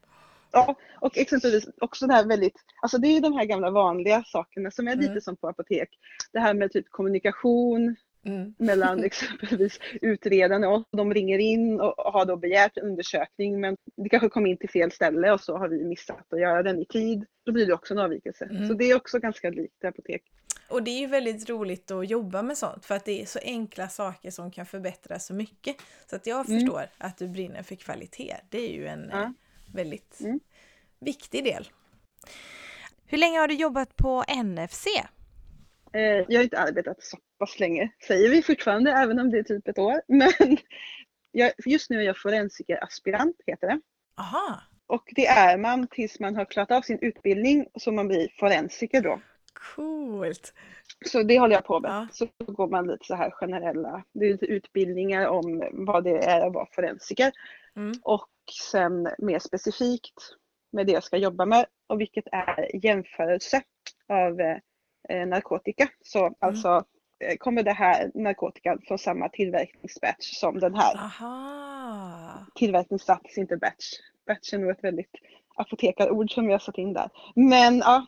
Ja, 0.51 0.75
och 1.01 1.17
exempelvis 1.17 1.67
också 1.81 2.07
det 2.07 2.13
här 2.13 2.25
väldigt, 2.27 2.55
alltså 2.81 2.97
det 2.97 3.07
är 3.07 3.13
ju 3.13 3.19
de 3.19 3.33
här 3.33 3.45
gamla 3.45 3.69
vanliga 3.71 4.23
sakerna 4.23 4.71
som 4.71 4.87
är 4.87 4.93
Mm. 4.93 5.05
lite 5.05 5.21
som 5.21 5.35
på 5.35 5.47
apotek. 5.47 5.89
Det 6.33 6.39
här 6.39 6.53
med 6.53 6.71
typ 6.71 6.89
kommunikation 6.89 7.95
Mm. 8.25 8.53
mellan 8.57 9.03
exempelvis 9.03 9.79
utredarna 10.01 10.69
och 10.69 10.83
de 10.91 11.13
ringer 11.13 11.39
in 11.39 11.79
och 11.81 11.93
har 12.13 12.25
då 12.25 12.35
begärt 12.35 12.77
undersökning 12.77 13.59
men 13.61 13.77
det 13.97 14.09
kanske 14.09 14.29
kom 14.29 14.45
in 14.45 14.57
till 14.57 14.69
fel 14.69 14.91
ställe 14.91 15.31
och 15.31 15.41
så 15.41 15.57
har 15.57 15.67
vi 15.69 15.83
missat 15.85 16.33
att 16.33 16.39
göra 16.39 16.63
den 16.63 16.79
i 16.79 16.85
tid. 16.85 17.25
Då 17.45 17.51
blir 17.51 17.65
det 17.67 17.73
också 17.73 17.93
en 17.93 17.99
avvikelse. 17.99 18.45
Mm. 18.45 18.67
Så 18.67 18.73
det 18.73 18.91
är 18.91 18.95
också 18.95 19.19
ganska 19.19 19.49
likt 19.49 19.83
apotek. 19.85 20.21
Och 20.69 20.83
det 20.83 20.91
är 20.91 20.99
ju 20.99 21.07
väldigt 21.07 21.49
roligt 21.49 21.91
att 21.91 22.09
jobba 22.09 22.41
med 22.41 22.57
sånt 22.57 22.85
för 22.85 22.95
att 22.95 23.05
det 23.05 23.21
är 23.21 23.25
så 23.25 23.39
enkla 23.43 23.87
saker 23.89 24.31
som 24.31 24.51
kan 24.51 24.65
förbättra 24.65 25.19
så 25.19 25.33
mycket. 25.33 25.75
Så 26.09 26.15
att 26.15 26.27
jag 26.27 26.49
Mm. 26.49 26.59
förstår 26.59 26.85
att 26.97 27.17
du 27.17 27.27
brinner 27.27 27.63
för 27.63 27.75
kvalitet. 27.75 28.35
Det 28.49 28.57
är 28.69 28.73
ju 28.73 28.87
en 28.87 29.09
Ja. 29.11 29.21
eh, 29.23 29.29
väldigt 29.73 30.19
Mm. 30.21 30.39
viktig 30.99 31.43
del. 31.43 31.69
Hur 33.05 33.17
länge 33.17 33.39
har 33.39 33.47
du 33.47 33.53
jobbat 33.55 33.95
på 33.95 34.23
NFC? 34.27 34.85
Eh, 35.93 36.25
jag 36.27 36.39
har 36.39 36.43
inte 36.43 36.59
arbetat 36.59 37.03
så 37.03 37.17
pass 37.39 37.59
länge, 37.59 37.91
säger 38.07 38.29
vi 38.29 38.41
fortfarande, 38.43 38.91
även 38.91 39.19
om 39.19 39.31
det 39.31 39.39
är 39.39 39.43
typ 39.43 39.67
ett 39.67 39.79
år. 39.79 40.01
Men 40.07 40.57
jag, 41.31 41.51
just 41.65 41.89
nu 41.89 41.99
är 41.99 42.03
jag 42.03 42.17
forensikeraspirant, 42.17 43.35
heter 43.47 43.67
det. 43.67 43.81
Aha, 44.17 44.61
Och 44.87 45.03
det 45.15 45.27
är 45.27 45.57
man 45.57 45.87
tills 45.87 46.19
man 46.19 46.35
har 46.35 46.45
klarat 46.45 46.71
av 46.71 46.81
sin 46.81 46.99
utbildning 47.01 47.67
så 47.75 47.91
man 47.91 48.07
blir 48.07 48.27
forensiker 48.39 49.01
då. 49.01 49.21
coolt! 49.75 50.53
Så 51.05 51.23
det 51.23 51.39
håller 51.39 51.55
jag 51.55 51.65
på 51.65 51.79
med. 51.79 51.91
Ja. 51.91 52.07
Så 52.11 52.27
går 52.53 52.67
man 52.67 52.87
lite 52.87 53.05
så 53.05 53.15
här 53.15 53.31
generella, 53.31 54.03
det 54.13 54.25
är 54.25 54.31
lite 54.31 54.45
utbildningar 54.45 55.27
om 55.27 55.69
vad 55.73 56.03
det 56.03 56.17
är 56.17 56.47
att 56.47 56.53
vara 56.53 56.67
forensiker. 56.71 57.31
Mm. 57.75 57.91
Och 58.03 58.29
sen 58.69 59.09
mer 59.17 59.39
specifikt 59.39 60.35
med 60.71 60.85
det 60.85 60.91
jag 60.91 61.03
ska 61.03 61.17
jobba 61.17 61.45
med 61.45 61.65
och 61.87 62.01
vilket 62.01 62.25
är 62.31 62.85
jämförelse 62.85 63.61
av 64.07 64.39
eh, 64.39 64.57
narkotika. 65.15 65.89
Så 66.01 66.35
alltså 66.39 66.85
eh, 67.19 67.37
kommer 67.37 67.63
det 67.63 67.73
här 67.73 68.11
narkotikan 68.13 68.81
från 68.87 68.97
samma 68.97 69.29
tillverkningsbatch 69.29 70.39
som 70.39 70.59
den 70.59 70.75
här. 70.75 70.95
Aha! 70.95 72.45
Tillverkningssats, 72.55 73.37
inte 73.37 73.57
batch. 73.57 73.93
Batch 74.27 74.53
är 74.53 74.57
nog 74.57 74.71
ett 74.71 74.83
väldigt 74.83 75.15
apotekarord 75.55 76.33
som 76.33 76.49
jag 76.49 76.61
satt 76.61 76.77
in 76.77 76.93
där. 76.93 77.09
Men 77.35 77.77
ja, 77.77 78.05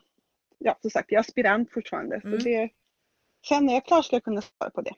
ja 0.57 0.77
som 0.81 0.91
sagt, 0.91 1.11
jag 1.11 1.17
är 1.17 1.21
aspirant 1.21 1.71
fortfarande. 1.71 2.21
Mm. 2.23 2.39
Så 2.39 2.45
det, 2.45 2.69
sen 3.47 3.65
när 3.65 3.73
jag 3.73 3.83
är 3.83 3.87
klar 3.87 4.01
ska 4.01 4.15
jag 4.15 4.23
kunna 4.23 4.41
svara 4.41 4.69
på 4.69 4.81
det. 4.81 4.93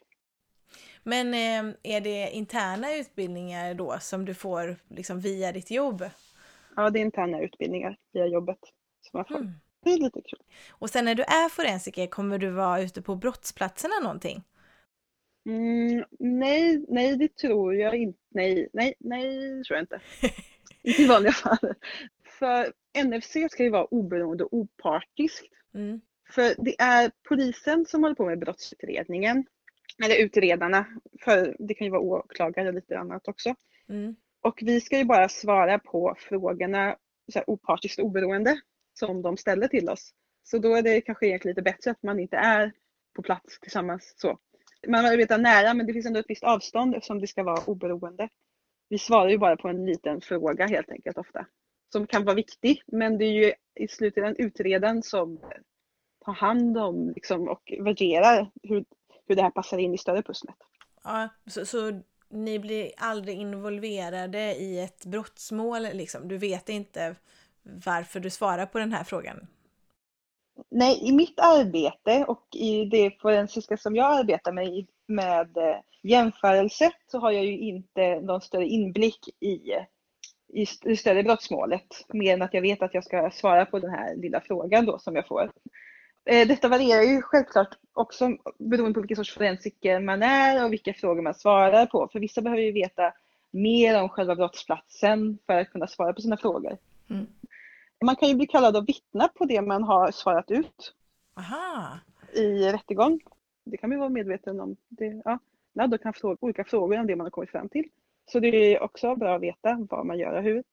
Men 1.04 1.34
eh, 1.34 1.76
är 1.84 2.02
det 2.02 2.32
interna 2.32 2.96
utbildningar 2.96 3.74
då 3.74 3.98
som 4.00 4.26
du 4.26 4.34
får 4.34 4.76
liksom 4.90 5.20
via 5.20 5.52
ditt 5.52 5.72
jobb? 5.72 6.10
Ja, 6.76 6.90
det 6.90 7.00
är 7.00 7.02
interna 7.02 7.42
utbildningar 7.42 7.98
via 8.12 8.28
jobbet 8.28 8.60
som 9.02 9.18
jag 9.18 9.28
får. 9.28 9.36
Mm. 9.36 9.54
Det 9.84 9.94
är 9.94 9.98
lite 9.98 10.22
kul. 10.22 10.40
Och 10.72 10.90
sen 10.90 11.06
när 11.06 11.16
du 11.16 11.24
är 11.24 11.50
forensiker, 11.50 12.08
kommer 12.08 12.38
du 12.38 12.50
vara 12.50 12.82
ute 12.82 13.02
på 13.02 13.16
brottsplatserna 13.16 14.00
någonting? 14.04 14.44
Mm, 15.46 16.06
nej, 16.20 16.86
nej 16.88 17.18
det 17.18 17.36
tror 17.36 17.76
jag 17.76 17.96
inte. 17.96 18.20
Nej, 18.32 18.70
nej, 18.74 18.94
nej 19.00 19.64
tror 19.64 19.78
jag 19.78 19.84
inte. 19.84 20.00
inte 20.84 21.02
i 21.02 21.08
vanliga 21.08 21.32
fall. 21.32 21.74
För 22.40 22.74
NFC 23.04 23.52
ska 23.52 23.64
ju 23.64 23.70
vara 23.70 23.86
oberoende 23.86 24.44
och 24.44 24.54
opartiskt. 24.54 25.54
Mm. 25.74 26.02
För 26.30 26.56
det 26.58 26.82
är 26.82 27.12
polisen 27.30 27.86
som 27.86 28.04
håller 28.04 28.16
på 28.16 28.26
med 28.26 28.40
brottsutredningen. 28.40 29.46
Eller 30.04 30.24
utredarna, 30.24 30.86
för 31.22 31.56
det 31.60 31.74
kan 31.74 31.86
ju 31.86 31.92
vara 31.92 32.02
åklagare 32.02 32.68
och 32.68 32.74
lite 32.74 33.00
annat 33.00 33.28
också. 33.28 33.56
Mm. 33.90 34.16
Och 34.42 34.60
vi 34.62 34.82
ska 34.82 34.98
ju 34.98 35.04
bara 35.04 35.30
svara 35.30 35.80
på 35.80 36.16
frågorna 36.20 36.96
så 37.32 37.40
här, 37.40 37.50
opartiskt 37.50 38.00
och 38.00 38.06
oberoende 38.06 38.62
som 38.94 39.22
de 39.22 39.38
ställer 39.38 39.68
till 39.68 39.90
oss. 39.90 40.14
Så 40.44 40.58
då 40.58 40.76
är 40.76 40.82
det 40.82 41.02
kanske 41.02 41.28
egentligen 41.28 41.56
lite 41.56 41.62
bättre 41.62 41.92
att 41.92 42.04
man 42.04 42.20
inte 42.20 42.38
är 42.38 42.72
på 43.16 43.22
plats 43.22 43.60
tillsammans. 43.60 44.14
Så. 44.18 44.40
Man 44.88 45.06
arbetar 45.06 45.38
nära 45.38 45.74
men 45.74 45.86
det 45.86 45.94
finns 45.94 46.06
ändå 46.06 46.20
ett 46.20 46.30
visst 46.30 46.44
avstånd 46.44 46.96
eftersom 46.96 47.20
det 47.20 47.28
ska 47.28 47.44
vara 47.44 47.64
oberoende. 47.66 48.30
Vi 48.90 49.00
svarar 49.00 49.30
ju 49.30 49.38
bara 49.38 49.58
på 49.58 49.68
en 49.68 49.86
liten 49.86 50.22
fråga 50.22 50.68
helt 50.68 50.90
enkelt 50.90 51.18
ofta. 51.18 51.46
Som 51.92 52.08
kan 52.08 52.26
vara 52.26 52.36
viktig 52.36 52.82
men 52.88 53.18
det 53.18 53.26
är 53.26 53.32
ju 53.32 53.54
i 53.76 53.88
slutändan 53.88 54.36
utredaren 54.38 55.04
som 55.04 55.40
tar 56.26 56.34
hand 56.34 56.78
om 56.78 57.10
liksom, 57.10 57.48
och 57.48 57.74
värderar 57.80 58.52
hur, 58.64 58.86
hur 59.28 59.36
det 59.36 59.42
här 59.42 59.52
passar 59.52 59.78
in 59.78 59.94
i 59.94 59.98
större 59.98 60.24
pusslet. 60.24 60.56
Ja, 61.04 61.30
så, 61.48 61.66
så 61.66 62.02
ni 62.30 62.60
blir 62.60 62.92
aldrig 62.98 63.38
involverade 63.38 64.56
i 64.56 64.80
ett 64.80 65.06
brottsmål 65.06 65.82
liksom? 65.82 66.28
Du 66.28 66.38
vet 66.38 66.70
inte 66.70 67.16
varför 67.64 68.20
du 68.20 68.30
svarar 68.30 68.66
på 68.66 68.80
den 68.80 68.94
här 68.94 69.04
frågan? 69.04 69.48
Nej, 70.70 71.00
i 71.10 71.12
mitt 71.12 71.40
arbete 71.40 72.26
och 72.28 72.48
i 72.52 72.86
det 72.86 73.22
forensiska 73.22 73.78
som 73.78 73.96
jag 73.96 74.20
arbetar 74.20 74.52
med, 74.52 74.88
med 75.08 75.58
eh, 75.58 75.76
jämförelse, 76.02 76.92
så 77.08 77.20
har 77.20 77.32
jag 77.32 77.46
ju 77.46 77.60
inte 77.60 78.20
någon 78.20 78.42
större 78.42 78.68
inblick 78.68 79.20
i, 79.40 79.74
i 80.54 80.66
det 80.82 80.98
större 80.98 81.24
brottsmålet. 81.24 82.06
Mer 82.14 82.34
än 82.34 82.42
att 82.42 82.54
jag 82.54 82.62
vet 82.62 82.82
att 82.82 82.94
jag 82.94 83.04
ska 83.04 83.32
svara 83.34 83.66
på 83.66 83.80
den 83.80 83.90
här 83.90 84.16
lilla 84.16 84.42
frågan 84.42 84.86
då 84.86 85.00
som 85.00 85.16
jag 85.16 85.28
får. 85.28 85.52
Eh, 86.26 86.48
Detta 86.48 86.68
varierar 86.68 87.02
ju 87.02 87.22
självklart 87.22 87.78
också 87.94 88.38
beroende 88.60 88.94
på 88.94 89.02
vilken 89.02 89.18
sorts 89.18 89.34
forensiker 89.34 90.00
man 90.00 90.24
är 90.24 90.66
och 90.66 90.74
vilka 90.74 90.94
frågor 90.94 91.22
man 91.22 91.34
svarar 91.34 91.86
på. 91.86 92.10
För 92.12 92.20
vissa 92.20 92.42
behöver 92.42 92.64
ju 92.64 92.72
veta 92.72 93.14
mer 93.52 94.02
om 94.02 94.10
själva 94.10 94.36
brottsplatsen 94.36 95.38
för 95.46 95.54
att 95.54 95.70
kunna 95.70 95.88
svara 95.88 96.14
på 96.14 96.22
sina 96.22 96.38
frågor. 96.38 96.78
Mm. 97.10 97.28
Man 98.04 98.16
kan 98.16 98.30
ju 98.30 98.36
bli 98.36 98.48
kallad 98.48 98.78
att 98.78 98.90
vittna 98.90 99.28
på 99.28 99.46
det 99.46 99.62
man 99.62 99.84
har 99.84 100.12
svarat 100.12 100.52
ut 100.52 100.94
Aha! 101.36 102.00
i 102.34 102.72
rättegång. 102.72 103.20
Det 103.66 103.78
kan 103.78 103.90
man 103.90 103.96
ju 103.96 104.00
vara 104.00 104.10
medveten 104.10 104.60
om. 104.60 104.76
Det, 104.90 105.22
ja. 105.26 105.40
Ja, 105.74 105.88
då 105.88 105.98
kan 105.98 106.14
fråga 106.14 106.38
olika 106.42 106.64
frågor 106.64 107.00
om 107.00 107.08
det 107.08 107.16
man 107.16 107.26
har 107.26 107.32
kommit 107.32 107.50
fram 107.50 107.70
till. 107.70 107.90
Så 108.32 108.40
det 108.40 108.48
är 108.48 108.84
också 108.84 109.16
bra 109.16 109.36
att 109.36 109.42
veta 109.42 109.88
vad 109.90 110.06
man 110.06 110.18
gör 110.18 110.38
och 110.38 110.44
hur. 110.44 110.64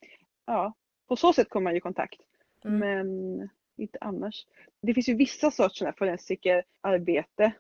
Ja, 0.47 0.73
på 1.09 1.17
så 1.17 1.33
sätt 1.33 1.49
kommer 1.49 1.65
man 1.65 1.73
ju 1.73 1.79
i 1.79 1.81
kontakt. 1.81 2.21
Mm. 2.65 2.79
Men 2.79 3.49
inte 3.77 3.99
annars. 4.01 4.47
Det 4.83 4.95
finns 4.95 5.09
ju 5.09 5.15
vissa 5.15 5.51
sorts 5.51 5.83
här 5.83 5.95
forensikerarbete 5.99 7.53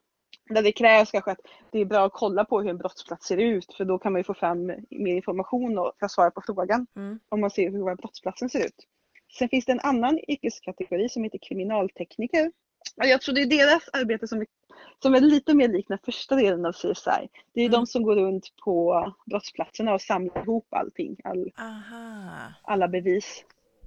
där 0.51 0.63
det 0.63 0.73
krävs 0.73 1.11
kanske 1.11 1.31
att 1.31 1.41
det 1.71 1.79
är 1.79 1.85
bra 1.85 2.07
att 2.07 2.13
kolla 2.13 2.45
på 2.45 2.61
hur 2.61 2.71
en 2.71 2.79
brottsplats 2.79 3.27
ser 3.27 3.37
ut 3.37 3.75
för 3.77 3.85
då 3.85 3.99
kan 3.99 4.13
man 4.13 4.21
ju 4.21 4.25
få 4.25 4.35
fram 4.35 4.67
mer 4.91 5.15
information 5.15 5.79
och 5.79 5.93
att 5.99 6.11
svara 6.11 6.31
på 6.31 6.43
frågan 6.47 6.87
Mm. 6.97 7.21
om 7.29 7.41
man 7.41 7.51
ser 7.51 7.71
hur 7.71 7.95
brottsplatsen 7.95 8.49
ser 8.49 8.67
ut. 8.67 8.87
Sen 9.39 9.49
finns 9.49 9.65
det 9.65 9.73
en 9.73 9.81
annan 9.81 10.19
yrkeskategori 10.29 11.09
som 11.09 11.25
heter 11.25 11.39
kriminaltekniker. 11.39 12.53
Och 12.97 13.07
Jag 13.07 13.21
tror 13.21 13.35
det 13.35 13.43
är 13.43 13.47
deras 13.47 13.89
arbete 13.93 14.29
som 14.29 14.41
är, 14.41 14.47
som 15.03 15.15
är 15.15 15.21
lite 15.21 15.55
mer 15.55 15.85
den 15.89 15.99
första 16.05 16.37
delen 16.37 16.67
av 16.67 16.73
CSI. 16.73 17.29
Det 17.53 17.61
är 17.61 17.67
Mm. 17.67 17.71
de 17.81 17.87
som 17.87 18.03
går 18.03 18.17
runt 18.17 18.57
på 18.65 19.13
brottsplatserna 19.27 19.95
och 19.95 20.01
samlar 20.03 20.43
ihop 20.43 20.67
allting, 20.75 21.17
all, 21.25 21.51
alla 22.63 22.89
bevis. 22.89 23.45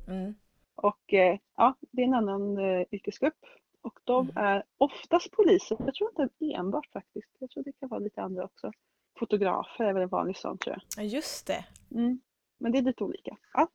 Mm. 0.08 0.36
Och 0.76 1.14
eh, 1.14 1.38
ja, 1.58 1.76
det 1.92 2.02
är 2.02 2.06
en 2.08 2.14
annan 2.14 2.58
eh, 2.58 2.86
yrkesgrupp. 2.92 3.46
Och 3.82 4.00
de 4.04 4.30
Mm. 4.30 4.38
är 4.46 4.64
oftast 4.78 5.32
poliser. 5.32 5.78
Jag 5.86 5.94
tror 5.96 6.10
inte 6.22 6.46
enbart 6.56 6.88
faktiskt. 6.94 7.30
Jag 7.40 7.50
tror 7.50 7.64
det 7.64 7.72
kan 7.80 7.90
vara 7.90 8.00
lite 8.00 8.22
andra 8.22 8.44
också. 8.44 8.72
Fotografer 9.20 9.84
är 9.84 9.94
väl 9.94 10.04
en 10.04 10.10
vanlig 10.10 10.38
sån 10.38 10.58
tror 10.58 10.76
jag. 10.76 11.04
Ja, 11.06 11.10
just 11.10 11.48
det. 11.48 11.66
Mm. 11.92 12.20
Men 12.58 12.72
det 12.72 12.78
är 12.78 12.82
lite 12.82 13.04
olika. 13.04 13.38
Ja. 13.54 13.68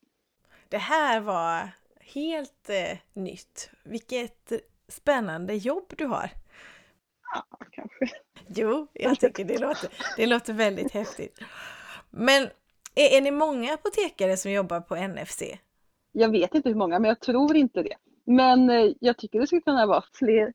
Det 0.69 0.79
här 0.79 1.21
var 1.21 1.71
helt 2.01 2.71
eh, 2.71 2.99
nytt. 3.13 3.71
Vilket 3.85 4.53
spännande 4.89 5.55
jobb 5.55 5.95
du 5.99 6.07
har. 6.07 6.31
ja, 7.35 7.59
kanske. 7.71 8.09
Jo, 8.47 8.87
jag 8.93 9.21
tycker 9.21 9.45
det 9.45 9.59
låter, 9.59 9.91
det 10.17 10.27
låter 10.27 10.53
väldigt 10.53 10.93
häftigt. 10.93 11.39
Men 12.11 12.43
är, 12.95 13.17
är 13.17 13.21
ni 13.21 13.31
många 13.31 13.75
apotekare 13.75 14.37
som 14.37 14.53
jobbar 14.53 14.81
på 14.81 14.97
NFC? 14.97 15.43
Jag 16.13 16.29
vet 16.29 16.55
inte 16.55 16.69
hur 16.69 16.77
många, 16.77 16.99
men 16.99 17.09
jag 17.09 17.21
tror 17.21 17.57
inte 17.57 17.83
det. 17.83 17.97
Men 18.25 18.71
eh, 18.71 18.93
jag 19.01 19.19
tycker 19.19 19.41
det 19.41 19.47
skulle 19.47 19.63
kunna 19.63 19.87
vara 19.87 20.05
fler. 20.13 20.53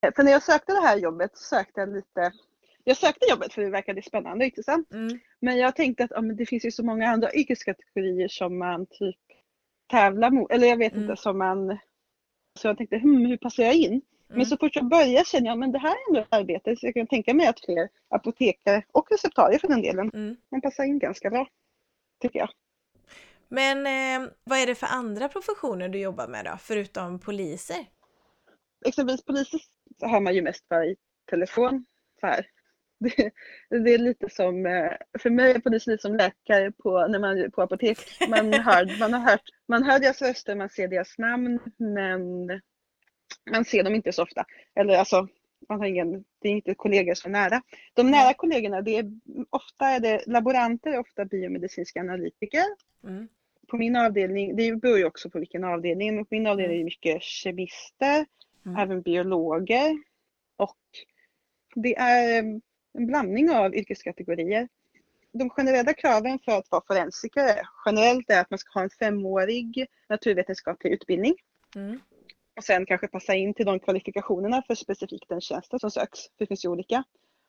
Eh, 0.00 0.12
För 0.16 0.22
när 0.22 0.32
jag 0.32 0.42
sökte 0.42 0.72
det 0.72 0.80
här 0.80 0.96
jobbet 0.96 1.30
så 1.34 1.44
sökte 1.44 1.80
jag 1.80 1.92
lite 1.92 2.32
jag 2.84 2.96
sökte 2.96 3.26
jobbet 3.30 3.52
för 3.52 3.62
det 3.62 3.70
verkade 3.70 4.02
spännande 4.02 4.44
och 4.44 4.46
intressant. 4.46 4.92
Mm. 4.92 5.20
Men 5.40 5.58
jag 5.58 5.76
tänkte 5.76 6.04
att 6.04 6.10
ja, 6.14 6.20
det 6.20 6.46
finns 6.46 6.64
ju 6.64 6.70
så 6.70 6.84
många 6.84 7.08
andra 7.08 7.32
yrkeskategorier 7.32 8.28
som 8.28 8.58
man 8.58 8.86
typ 8.86 9.16
tävlar 9.90 10.30
mot. 10.30 10.52
Eller 10.52 10.66
jag 10.68 10.76
vet 10.76 10.92
Mm. 10.92 11.04
inte, 11.04 11.22
som 11.22 11.38
man... 11.38 11.78
Så 12.58 12.68
jag 12.68 12.76
tänkte, 12.78 12.98
hmm, 12.98 13.26
hur 13.26 13.36
passar 13.36 13.62
jag 13.62 13.74
in? 13.74 14.02
Men 14.28 14.36
Mm. 14.36 14.46
så 14.46 14.56
fort 14.56 14.76
jag 14.76 14.88
började 14.88 15.24
kände 15.24 15.48
jag, 15.48 15.58
men 15.58 15.72
det 15.72 15.78
här 15.78 15.90
är 15.90 16.08
ändå 16.08 16.20
ett 16.20 16.32
arbete. 16.34 16.76
Så 16.76 16.86
jag 16.86 16.94
kan 16.94 17.06
tänka 17.06 17.34
mig 17.34 17.46
att 17.46 17.60
fler 17.60 17.88
apotekare 18.08 18.82
och 18.92 19.10
receptarier 19.10 19.58
för 19.58 19.68
den 19.68 19.82
delen, 19.82 20.10
Mm. 20.14 20.36
man 20.50 20.60
passar 20.60 20.84
in 20.84 20.98
ganska 20.98 21.30
bra. 21.30 21.46
Tycker 22.20 22.38
jag. 22.38 22.50
Men 23.48 23.86
eh, 23.86 24.28
vad 24.44 24.58
är 24.58 24.66
det 24.66 24.74
för 24.74 24.86
andra 24.86 25.28
professioner 25.28 25.88
du 25.88 25.98
jobbar 25.98 26.28
med 26.28 26.44
då, 26.44 26.56
förutom 26.60 27.18
poliser? 27.18 27.86
exempelvis 28.86 29.24
poliser 29.24 29.60
hör 30.02 30.20
man 30.20 30.34
ju 30.34 30.42
mest 30.42 30.68
bara 30.68 30.84
i 30.86 30.96
telefon. 31.30 31.84
Så 32.20 32.26
här. 32.26 32.46
Det, 33.70 33.78
det 33.78 33.94
är 33.94 33.98
lite 33.98 34.30
som, 34.30 34.66
eh, 34.66 34.92
för 35.18 35.30
mig 35.30 35.52
är 35.52 35.58
polisen 35.58 35.90
lite 35.90 36.02
som 36.02 36.16
läkare 36.16 36.72
på, 36.72 37.06
när 37.06 37.18
man, 37.18 37.50
på 37.50 37.62
apotek. 37.62 37.98
Man 38.28 38.52
hör, 38.52 38.98
man, 38.98 39.12
har 39.12 39.30
hört, 39.30 39.44
man 39.68 39.82
hör 39.82 39.98
deras 39.98 40.22
röster, 40.22 40.56
man 40.56 40.70
ser 40.70 40.88
deras 40.88 41.18
namn 41.18 41.58
men 41.76 42.46
man 43.50 43.64
ser 43.64 43.82
dem 43.82 43.94
inte 43.94 44.12
så 44.12 44.22
ofta. 44.22 44.44
Eller 44.74 44.96
alltså, 44.98 45.28
man 45.68 45.80
har 45.80 45.86
ingen, 45.86 46.24
det 46.38 46.48
är 46.48 46.52
inte 46.52 46.74
kollegor 46.74 47.14
så 47.14 47.28
nära. 47.28 47.62
De 47.94 48.10
nära 48.10 48.34
kollegorna, 48.34 48.82
det 48.82 48.96
är, 48.96 49.04
ofta 49.50 49.86
är 49.86 50.00
det 50.00 50.22
laboranter, 50.26 50.98
ofta 50.98 51.24
biomedicinska 51.24 52.00
analytiker. 52.00 52.64
Mm. 53.04 53.28
På 53.68 53.76
min 53.76 53.96
avdelning, 53.96 54.56
det 54.56 54.76
beror 54.76 54.98
ju 54.98 55.04
också 55.04 55.30
på 55.30 55.38
vilken 55.38 55.64
avdelning, 55.64 56.14
men 56.14 56.24
på 56.24 56.34
min 56.34 56.46
avdelning 56.46 56.76
är 56.76 56.78
det 56.78 56.84
mycket 56.84 57.22
kemister, 57.22 58.26
mm. 58.66 58.78
även 58.78 59.02
biologer 59.02 59.98
och 60.56 60.78
det 61.74 61.96
är 61.96 62.60
en 62.92 63.06
blandning 63.06 63.50
av 63.50 63.74
yrkeskategorier. 63.74 64.68
De 65.32 65.50
generella 65.50 65.92
kraven 65.92 66.38
för 66.44 66.52
att 66.52 66.70
vara 66.70 66.82
forensiker 66.86 67.68
generellt 67.86 68.30
är 68.30 68.40
att 68.40 68.50
man 68.50 68.58
ska 68.58 68.78
ha 68.78 68.82
en 68.82 68.90
femårig 68.90 69.86
naturvetenskaplig 70.08 70.92
utbildning. 70.92 71.34
Mm. 71.76 72.00
Och 72.56 72.64
sen 72.64 72.86
kanske 72.86 73.08
passa 73.08 73.34
in 73.34 73.54
till 73.54 73.66
de 73.66 73.80
kvalifikationerna 73.80 74.62
för 74.66 74.74
specifikt 74.74 75.28
den 75.28 75.40
tjänsten 75.40 75.78
som 75.78 75.90
söks. 75.90 76.20
Det 76.36 76.46
finns 76.46 76.64
ju 76.64 76.68
olika. 76.68 77.04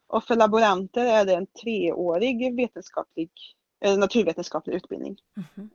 Och 0.08 0.24
för 0.24 0.36
laboranter 0.36 1.06
är 1.06 1.26
det 1.26 1.34
en 1.34 1.48
treårig 1.48 2.56
vetenskaplig, 2.56 3.32
eller 3.80 3.98
naturvetenskaplig 3.98 4.76
utbildning. 4.76 5.18
Mm. 5.56 5.70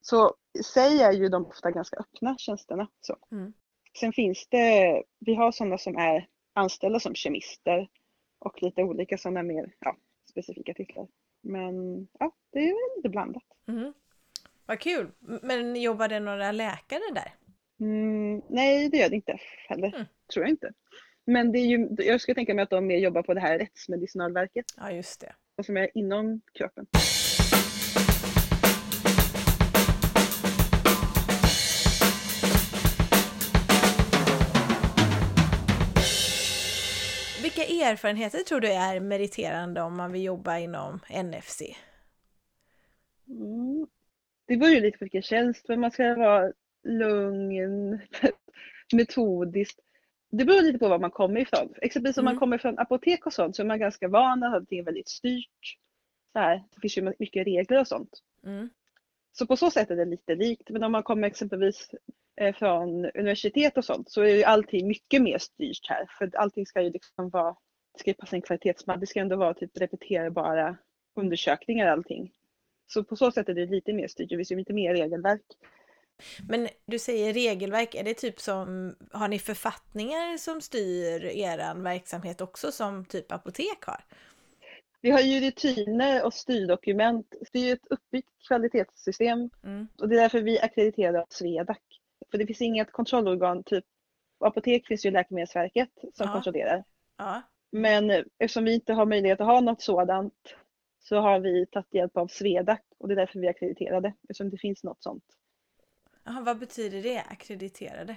Så 0.00 0.34
i 0.58 0.62
sig 0.62 1.02
är 1.02 1.12
ju 1.12 1.28
de 1.28 1.46
ofta 1.46 1.70
ganska 1.70 1.96
öppna 1.96 2.36
tjänsterna. 2.38 2.88
Så. 3.00 3.16
Mm. 3.32 3.52
Sen 4.00 4.12
finns 4.12 4.46
det, 4.50 5.02
vi 5.18 5.34
har 5.34 5.52
sådana 5.52 5.78
som 5.78 5.96
är 5.96 6.26
anställda 6.54 7.00
som 7.00 7.14
kemister 7.14 7.88
och 8.46 8.62
lite 8.62 8.82
olika 8.82 9.18
sådana 9.18 9.42
mer 9.42 9.74
ja, 9.78 9.96
specifika 10.30 10.74
titlar. 10.74 11.06
Men 11.40 12.08
ja, 12.18 12.32
det 12.52 12.58
är 12.58 12.96
lite 12.96 13.08
blandat. 13.08 13.42
Mm. 13.68 13.92
Vad 14.66 14.80
kul! 14.80 15.10
Men 15.42 15.76
jobbar 15.82 16.08
det 16.08 16.20
några 16.20 16.52
läkare 16.52 17.00
där? 17.14 17.34
Mm, 17.80 18.42
nej, 18.48 18.88
det 18.88 18.96
gör 18.96 19.08
det 19.08 19.16
inte 19.16 19.38
heller. 19.68 19.88
Mm. 19.88 20.06
Tror 20.32 20.44
jag 20.44 20.50
inte. 20.50 20.72
Men 21.24 21.52
det 21.52 21.58
är 21.58 21.66
ju, 21.66 21.88
jag 21.98 22.20
skulle 22.20 22.34
tänka 22.34 22.54
mig 22.54 22.62
att 22.62 22.70
de 22.70 22.86
mer 22.86 22.98
jobbar 22.98 23.22
på 23.22 23.34
det 23.34 23.40
här 23.40 23.58
Rättsmedicinalverket. 23.58 24.64
Ja, 24.76 24.90
just 24.90 25.20
det. 25.20 25.62
Som 25.62 25.76
är 25.76 25.90
inom 25.94 26.40
kroppen. 26.52 26.86
Vilka 37.46 37.64
erfarenheter 37.64 38.38
tror 38.38 38.60
du 38.60 38.72
är 38.72 39.00
meriterande 39.00 39.82
om 39.82 39.96
man 39.96 40.12
vill 40.12 40.22
jobba 40.22 40.58
inom 40.58 41.00
NFC? 41.24 41.62
Mm. 43.28 43.86
Det 44.46 44.56
beror 44.56 44.72
ju 44.72 44.80
lite 44.80 44.98
på 44.98 45.04
vilken 45.04 45.22
tjänst, 45.22 45.68
men 45.68 45.80
man 45.80 45.90
ska 45.90 46.14
vara 46.14 46.52
lugn, 46.84 48.00
metodiskt. 48.92 49.80
Det 50.30 50.44
beror 50.44 50.62
lite 50.62 50.78
på 50.78 50.88
var 50.88 50.98
man 50.98 51.10
kommer 51.10 51.40
ifrån. 51.40 51.74
Exempelvis 51.82 52.18
om 52.18 52.22
mm. 52.22 52.34
man 52.34 52.40
kommer 52.40 52.58
från 52.58 52.78
apotek 52.78 53.26
och 53.26 53.32
sånt 53.32 53.56
så 53.56 53.62
är 53.62 53.66
man 53.66 53.78
ganska 53.78 54.08
van 54.08 54.42
att 54.42 54.54
allting 54.54 54.78
är 54.78 54.84
väldigt 54.84 55.08
styrt. 55.08 55.78
Så 56.32 56.38
här, 56.38 56.64
det 56.74 56.80
finns 56.80 56.98
ju 56.98 57.14
mycket 57.18 57.46
regler 57.46 57.80
och 57.80 57.88
sånt. 57.88 58.22
Mm. 58.44 58.70
Så 59.32 59.46
på 59.46 59.56
så 59.56 59.70
sätt 59.70 59.90
är 59.90 59.96
det 59.96 60.04
lite 60.04 60.34
likt. 60.34 60.70
Men 60.70 60.82
om 60.82 60.92
man 60.92 61.02
kommer 61.02 61.26
exempelvis 61.28 61.90
från 62.58 63.04
universitet 63.04 63.76
och 63.76 63.84
sånt 63.84 64.10
så 64.10 64.22
är 64.22 64.34
ju 64.34 64.44
allting 64.44 64.88
mycket 64.88 65.22
mer 65.22 65.38
styrt 65.38 65.88
här. 65.88 66.06
För 66.18 66.36
allting 66.36 66.66
ska 66.66 66.82
ju 66.82 66.90
liksom 66.90 67.28
vara, 67.30 67.56
det 67.92 68.00
ska 68.00 68.10
ju 68.10 68.14
passa 68.14 68.36
en 68.36 68.42
kvalitetsmall. 68.42 69.00
Det 69.00 69.06
ska 69.06 69.20
ändå 69.20 69.36
vara 69.36 69.54
typ 69.54 69.76
repeterbara 69.76 70.76
undersökningar 71.16 71.86
allting. 71.86 72.32
Så 72.86 73.04
på 73.04 73.16
så 73.16 73.30
sätt 73.30 73.48
är 73.48 73.54
det 73.54 73.66
lite 73.66 73.92
mer 73.92 74.08
styrt. 74.08 74.28
Det 74.28 74.36
finns 74.36 74.52
ju 74.52 74.56
lite 74.56 74.72
mer 74.72 74.94
regelverk. 74.94 75.42
Men 76.48 76.68
du 76.86 76.98
säger 76.98 77.32
regelverk, 77.32 77.94
är 77.94 78.04
det 78.04 78.14
typ 78.14 78.40
som, 78.40 78.96
har 79.12 79.28
ni 79.28 79.38
författningar 79.38 80.36
som 80.36 80.60
styr 80.60 81.24
er 81.24 81.82
verksamhet 81.82 82.40
också 82.40 82.72
som 82.72 83.04
typ 83.04 83.32
apotek 83.32 83.84
har? 83.86 84.04
Vi 85.00 85.10
har 85.10 85.20
ju 85.20 85.40
rutiner 85.40 86.24
och 86.24 86.34
styrdokument. 86.34 87.34
Det 87.52 87.58
är 87.58 87.62
ju 87.62 87.72
ett 87.72 87.86
uppbyggt 87.90 88.28
kvalitetssystem 88.48 89.50
mm. 89.64 89.88
och 90.00 90.08
det 90.08 90.16
är 90.16 90.20
därför 90.20 90.40
vi 90.40 90.60
akkrediterar 90.60 91.24
Swedac. 91.28 91.78
För 92.30 92.38
det 92.38 92.46
finns 92.46 92.62
inget 92.62 92.92
kontrollorgan, 92.92 93.62
typ 93.64 93.84
apotek 94.40 94.86
finns 94.86 95.06
ju 95.06 95.10
Läkemedelsverket 95.10 95.90
som 95.94 96.26
ja. 96.26 96.32
kontrollerar. 96.32 96.84
Ja. 97.16 97.42
Men 97.72 98.10
eftersom 98.10 98.64
vi 98.64 98.74
inte 98.74 98.92
har 98.92 99.06
möjlighet 99.06 99.40
att 99.40 99.46
ha 99.46 99.60
något 99.60 99.82
sådant 99.82 100.54
så 100.98 101.16
har 101.16 101.40
vi 101.40 101.66
tagit 101.66 101.94
hjälp 101.94 102.16
av 102.16 102.26
Swedac 102.28 102.80
och 102.98 103.08
det 103.08 103.14
är 103.14 103.16
därför 103.16 103.38
vi 103.40 103.46
är 103.46 103.50
akkrediterade 103.50 104.12
eftersom 104.22 104.50
det 104.50 104.58
finns 104.58 104.84
något 104.84 105.02
sånt. 105.02 105.24
Aha, 106.28 106.40
vad 106.40 106.58
betyder 106.58 107.02
det, 107.02 107.18
akkrediterade? 107.18 108.16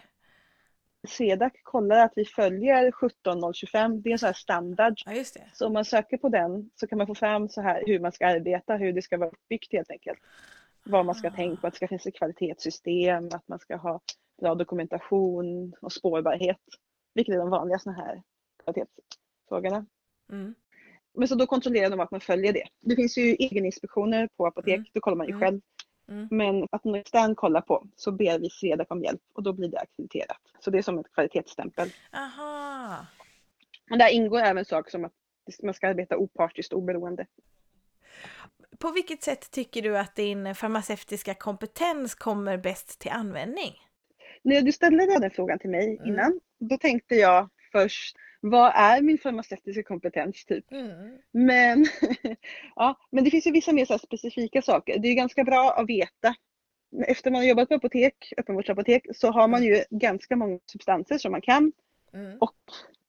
SEDAC 1.08 1.54
kollar 1.64 2.06
att 2.06 2.14
vi 2.16 2.26
följer 2.26 2.92
17025, 2.92 4.02
det 4.02 4.10
är 4.10 4.12
en 4.12 4.20
sån 4.20 4.28
här 4.28 4.34
standard. 4.34 4.94
Ja, 5.06 5.14
just 5.14 5.34
det. 5.34 5.50
Så 5.54 5.68
om 5.68 5.74
man 5.74 5.86
söker 5.86 6.18
på 6.18 6.30
den 6.30 6.70
så 6.76 6.88
kan 6.88 6.98
man 6.98 7.08
få 7.08 7.16
fram 7.16 7.50
så 7.50 7.62
här 7.62 7.84
hur 7.86 8.00
man 8.00 8.12
ska 8.12 8.28
arbeta, 8.28 8.76
hur 8.76 8.94
det 8.94 9.02
ska 9.02 9.18
vara 9.18 9.30
uppbyggt 9.30 9.74
helt 9.74 9.92
enkelt. 9.92 10.20
Vad 10.84 11.06
man 11.06 11.16
ska 11.16 11.28
ah. 11.28 11.32
tänka 11.32 11.62
på, 11.62 11.68
att 11.68 11.74
det 11.74 11.78
ska 11.78 11.88
finnas 11.88 12.06
ett 12.06 12.16
kvalitetssystem, 12.16 13.30
att 13.32 13.48
man 13.48 13.60
ska 13.60 13.76
ha 13.76 14.00
bra 14.42 14.56
dokumentation 14.56 15.74
och 15.82 15.92
spårbarhet. 15.92 16.62
Vilket 17.14 17.36
är 17.36 17.40
de 17.40 17.50
vanliga 17.50 17.80
såna 17.80 17.96
här 17.96 18.24
kvalitetsfrågorna. 18.64 19.86
Mm. 20.32 20.56
Men 21.14 21.28
så 21.28 21.36
då 21.36 21.46
kontrollerar 21.46 21.90
de 21.90 22.00
att 22.00 22.12
man 22.12 22.22
följer 22.22 22.54
det. 22.54 22.68
Det 22.82 22.96
finns 22.96 23.18
ju 23.18 23.24
egeninspektioner 23.24 24.30
på 24.38 24.48
apotek, 24.48 24.76
mm. 24.76 24.86
då 24.94 25.00
kollar 25.00 25.18
man 25.18 25.28
ju 25.28 25.34
mm. 25.34 25.42
själv 25.42 25.62
Mm. 26.10 26.28
Men 26.32 26.68
att 26.72 26.84
någon 26.84 26.96
extern 26.96 27.36
kollar 27.36 27.62
på 27.62 27.88
så 27.96 28.12
ber 28.12 28.40
vi 28.40 28.50
Swedac 28.50 28.88
om 28.90 29.04
hjälp 29.04 29.22
och 29.34 29.44
då 29.44 29.54
blir 29.54 29.70
det 29.70 29.80
akkrediterat. 29.80 30.42
Så 30.60 30.72
det 30.72 30.78
är 30.78 30.82
som 30.82 31.00
ett 31.00 31.14
kvalitetsstämpel. 31.14 31.90
Aha. 32.14 33.06
Och 33.92 33.98
där 33.98 34.10
ingår 34.10 34.40
även 34.40 34.66
saker 34.66 34.92
som 34.92 35.06
att 35.06 35.14
man 35.64 35.74
ska 35.74 35.88
arbeta 35.88 36.18
opartiskt 36.18 36.74
och 36.74 36.80
oberoende. 36.80 37.26
På 38.80 38.92
vilket 38.92 39.24
sätt 39.24 39.52
tycker 39.52 39.82
du 39.82 39.98
att 39.98 40.16
din 40.16 40.56
farmaceutiska 40.56 41.34
kompetens 41.34 42.16
kommer 42.16 42.58
bäst 42.58 43.00
till 43.00 43.12
användning? 43.12 43.74
När 44.42 44.62
du 44.62 44.72
ställde 44.72 45.20
den 45.20 45.32
frågan 45.32 45.60
till 45.60 45.70
mig 45.70 45.98
mm. 45.98 46.08
innan, 46.08 46.40
då 46.60 46.78
tänkte 46.78 47.16
jag 47.16 47.50
först 47.72 48.18
vad 48.42 48.72
är 48.76 49.02
min 49.02 49.18
farmaceutiska 49.18 49.84
kompetens 49.84 50.46
typ? 50.46 50.72
Mm. 50.72 51.18
Men, 51.32 51.86
ja, 52.76 53.00
men 53.12 53.24
det 53.24 53.32
finns 53.32 53.48
ju 53.48 53.52
vissa 53.52 53.74
mer 53.74 53.86
så 53.86 53.98
specifika 53.98 54.62
saker. 54.62 55.00
Det 55.00 55.08
är 55.08 55.14
ganska 55.14 55.44
bra 55.44 55.72
att 55.72 55.90
veta. 55.90 56.36
Efter 57.08 57.32
man 57.32 57.42
har 57.42 57.48
jobbat 57.48 57.70
på 57.70 57.76
apotek, 57.76 58.34
öppenvårdsapotek, 58.38 59.06
så 59.16 59.32
har 59.32 59.48
man 59.48 59.64
ju 59.64 59.84
ganska 59.90 60.36
många 60.36 60.60
substanser 60.72 61.18
som 61.18 61.32
man 61.32 61.42
kan. 61.42 61.72
Mm. 62.14 62.38
Och 62.38 62.56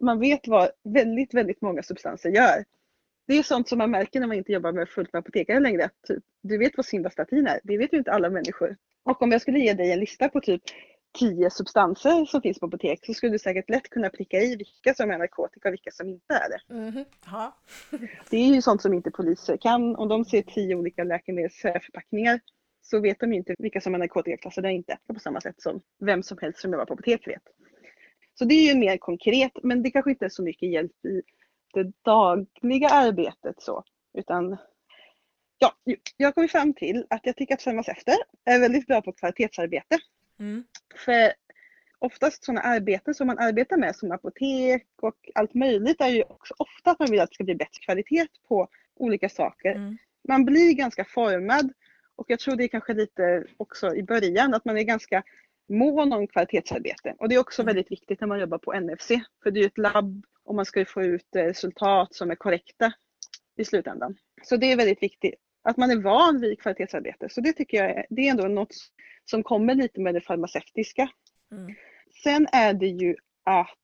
man 0.01 0.21
vet 0.21 0.49
vad 0.49 0.71
väldigt, 0.85 1.35
väldigt 1.35 1.61
många 1.61 1.83
substanser 1.83 2.31
gör. 2.31 2.65
Det 3.31 3.39
är 3.39 3.43
sånt 3.43 3.69
som 3.69 3.79
man 3.79 3.91
märker 3.91 4.21
när 4.21 4.27
man 4.27 4.37
inte 4.37 4.53
jobbar 4.53 4.73
med 4.73 4.89
fullt 4.89 5.13
med 5.13 5.21
apotekare 5.21 5.61
längre. 5.61 5.91
Typ, 6.07 6.25
du 6.43 6.59
vet 6.59 6.77
vad 6.77 6.87
Simvastatin 6.87 7.47
är, 7.47 7.61
det 7.65 7.79
vet 7.79 7.93
ju 7.93 7.99
inte 7.99 8.13
alla 8.13 8.31
människor. 8.31 8.77
Och 9.05 9.23
om 9.23 9.33
jag 9.33 9.41
skulle 9.41 9.59
ge 9.59 9.75
dig 9.75 9.93
en 9.93 10.01
lista 10.01 10.29
på 10.29 10.41
typ 10.41 10.63
tio 11.19 11.51
substanser 11.51 12.25
som 12.25 12.43
finns 12.43 12.61
på 12.61 12.67
apotek 12.67 13.07
så 13.07 13.15
skulle 13.15 13.33
du 13.33 13.39
säkert 13.39 13.71
lätt 13.71 13.91
kunna 13.91 14.09
pricka 14.09 14.37
i 14.37 14.57
vilka 14.57 14.95
som 14.95 15.11
är 15.11 15.19
narkotika 15.19 15.69
och 15.69 15.73
vilka 15.73 15.91
som 15.91 16.09
inte 16.09 16.35
är 16.35 16.49
det. 16.49 16.75
Mm, 16.75 17.05
ja. 17.27 17.57
det 18.31 18.37
är 18.37 18.55
ju 18.55 18.63
sånt 18.63 18.83
som 18.83 18.95
inte 18.95 19.11
poliser 19.11 19.57
kan. 19.57 19.97
Om 19.97 20.09
de 20.09 20.25
ser 20.25 20.43
tio 20.43 20.75
olika 20.75 21.05
läkemedelsförpackningar 21.05 22.41
så 22.83 23.01
vet 23.01 23.21
de 23.21 23.33
inte 23.33 23.55
vilka 23.59 23.81
som 23.81 23.95
är 23.95 23.99
narkotikaklassade 23.99 24.69
och 24.69 24.75
inte. 24.75 24.99
På 25.15 25.21
samma 25.21 25.41
sätt 25.41 25.63
som 25.63 25.81
vem 26.01 26.23
som 26.23 26.39
helst 26.41 26.61
som 26.61 26.73
jobbar 26.73 26.87
på 26.87 26.93
apotek 26.93 27.29
vet. 27.29 27.43
Så 28.35 28.45
det 28.45 28.55
är 28.55 28.75
ju 28.75 28.79
mer 28.79 28.97
konkret 28.97 29.53
men 29.63 29.83
det 29.83 29.91
kanske 29.91 30.11
inte 30.11 30.25
är 30.25 30.29
så 30.29 30.43
mycket 30.43 30.71
hjälp 30.71 31.05
i 31.05 31.23
det 31.73 31.93
dagliga 32.05 32.89
arbetet 32.89 33.63
så. 33.63 33.85
Utan 34.19 34.57
ja, 35.59 35.75
jag 36.17 36.35
kommit 36.35 36.53
fram 36.53 36.75
till 36.75 37.07
att 37.11 37.21
jag 37.23 37.37
tycker 37.37 37.55
att 37.55 37.63
farmaceuter 37.63 38.17
är 38.45 38.61
väldigt 38.61 38.87
bra 38.87 39.03
på 39.03 39.13
kvalitetsarbete. 39.13 39.99
Mm. 40.39 40.65
För 41.05 41.33
oftast 41.99 42.45
sådana 42.45 42.61
arbeten 42.61 43.15
som 43.15 43.27
man 43.27 43.39
arbetar 43.39 43.77
med 43.77 43.97
som 43.97 44.13
apotek 44.13 44.87
och 45.03 45.31
allt 45.35 45.55
möjligt 45.55 46.01
är 46.01 46.09
ju 46.09 46.23
också 46.23 46.55
ofta 46.59 46.91
att 46.91 46.99
man 46.99 47.11
vill 47.11 47.21
att 47.21 47.29
det 47.29 47.35
ska 47.35 47.45
bli 47.45 47.55
bättre 47.55 47.83
kvalitet 47.85 48.27
på 48.49 48.69
olika 48.97 49.29
saker. 49.29 49.75
Mm. 49.75 49.99
Man 50.29 50.45
blir 50.45 50.73
ganska 50.73 51.05
formad 51.05 51.73
och 52.17 52.27
jag 52.29 52.39
tror 52.39 52.57
det 52.57 52.65
är 52.65 52.69
kanske 52.69 52.95
lite 52.95 53.45
också 53.57 53.95
i 53.95 54.03
början 54.03 54.55
att 54.55 54.65
man 54.65 54.79
är 54.79 54.83
ganska 54.83 55.23
mån 55.69 56.13
om 56.13 56.27
kvalitetsarbete. 56.27 57.15
Och 57.19 57.29
det 57.29 57.35
är 57.35 57.39
också 57.39 57.63
mm. 57.63 57.75
väldigt 57.75 57.93
viktigt 57.93 58.21
när 58.21 58.29
man 58.29 58.41
jobbar 58.41 58.59
på 58.59 58.81
NFC. 58.81 59.09
För 59.43 59.51
det 59.51 59.61
är 59.61 59.63
ju 59.63 59.67
ett 59.67 59.79
labb 59.79 60.25
och 60.51 60.57
man 60.57 60.65
ska 60.65 60.85
få 60.85 61.03
ut 61.03 61.27
resultat 61.35 62.15
som 62.15 62.31
är 62.31 62.35
korrekta 62.35 62.93
i 63.57 63.65
slutändan. 63.65 64.17
Så 64.43 64.57
det 64.57 64.73
är 64.73 64.77
väldigt 64.77 65.03
viktigt 65.03 65.35
att 65.63 65.77
man 65.77 65.91
är 65.91 65.97
van 65.97 66.41
vid 66.41 66.61
kvalitetsarbete. 66.61 67.29
Så 67.29 67.41
det 67.41 67.53
tycker 67.53 67.77
jag 67.77 67.91
är, 67.91 68.07
det 68.11 68.27
är 68.27 68.31
ändå 68.31 68.49
något 68.49 68.75
som 69.25 69.43
kommer 69.43 69.75
lite 69.75 70.01
med 70.01 70.15
det 70.15 70.21
farmaceutiska. 70.21 71.11
Mm. 71.53 71.75
Sen 72.23 72.47
är 72.53 72.75
det 72.75 72.87
ju 72.87 73.17
att 73.45 73.79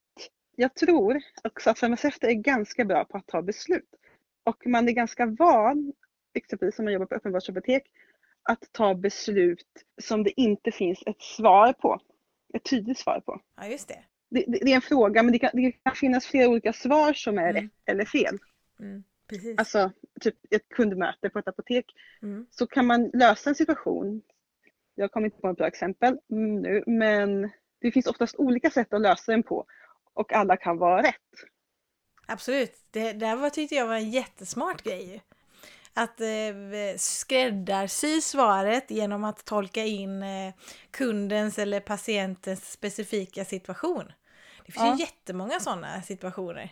jag 0.55 0.75
tror 0.75 1.21
också 1.43 1.69
att 1.69 1.79
farmaceuter 1.79 2.27
är 2.27 2.33
ganska 2.33 2.85
bra 2.85 3.05
på 3.05 3.17
att 3.17 3.27
ta 3.27 3.41
beslut. 3.41 3.89
Och 4.43 4.67
man 4.67 4.87
är 4.87 4.93
ganska 4.93 5.25
van, 5.25 5.93
exempelvis 6.33 6.75
som 6.75 6.85
man 6.85 6.93
jobbar 6.93 7.05
på 7.05 7.15
öppenvårdsapotek, 7.15 7.83
att 8.43 8.63
ta 8.71 8.95
beslut 8.95 9.83
som 10.01 10.23
det 10.23 10.41
inte 10.41 10.71
finns 10.71 11.03
ett 11.05 11.21
svar 11.21 11.73
på. 11.73 11.99
Ett 12.53 12.63
tydligt 12.63 12.97
svar 12.97 13.19
på. 13.19 13.41
Ja, 13.55 13.67
just 13.67 13.87
det. 13.87 14.03
Det, 14.29 14.45
det, 14.47 14.71
är 14.71 14.75
en 14.75 14.81
fråga 14.81 15.23
men 15.23 15.31
det 15.31 15.39
kan, 15.39 15.49
det 15.53 15.71
kan 15.71 15.95
finnas 15.95 16.25
flera 16.25 16.49
olika 16.49 16.73
svar 16.73 17.13
som 17.13 17.37
är 17.37 17.49
mm. 17.49 17.55
rätt 17.55 17.71
eller 17.85 18.05
fel. 18.05 18.37
Mm, 18.79 19.03
precis. 19.27 19.57
Alltså 19.57 19.91
typ 20.21 20.35
ett 20.49 20.69
kundmöte 20.69 21.29
på 21.29 21.39
ett 21.39 21.47
apotek. 21.47 21.85
Mm. 22.21 22.45
Så 22.49 22.67
kan 22.67 22.85
man 22.85 23.09
lösa 23.13 23.49
en 23.49 23.55
situation. 23.55 24.21
Jag 24.95 25.11
kommer 25.11 25.25
inte 25.25 25.41
på 25.41 25.49
ett 25.49 25.57
bra 25.57 25.67
exempel 25.67 26.19
nu 26.27 26.83
men 26.87 27.49
det 27.81 27.91
finns 27.91 28.07
oftast 28.07 28.35
olika 28.35 28.69
sätt 28.69 28.93
att 28.93 29.01
lösa 29.01 29.31
den 29.31 29.43
på 29.43 29.65
och 30.13 30.33
alla 30.33 30.57
kan 30.57 30.77
vara 30.77 31.03
rätt. 31.03 31.15
Absolut, 32.27 32.73
det 32.91 33.13
där 33.13 33.35
var, 33.35 33.49
tyckte 33.49 33.75
jag 33.75 33.87
var 33.87 33.95
en 33.95 34.11
jättesmart 34.11 34.83
grej. 34.83 35.23
Att 35.93 36.21
eh, 36.21 36.97
skräddarsy 36.97 38.21
svaret 38.21 38.91
genom 38.91 39.23
att 39.23 39.45
tolka 39.45 39.83
in 39.83 40.23
eh, 40.23 40.53
kundens 40.91 41.59
eller 41.59 41.79
patientens 41.79 42.71
specifika 42.71 43.45
situation. 43.45 44.11
Det 44.67 44.71
finns 44.71 44.85
ja. 44.85 44.93
ju 44.93 44.99
jättemånga 44.99 45.59
sådana 45.59 46.01
situationer. 46.01 46.69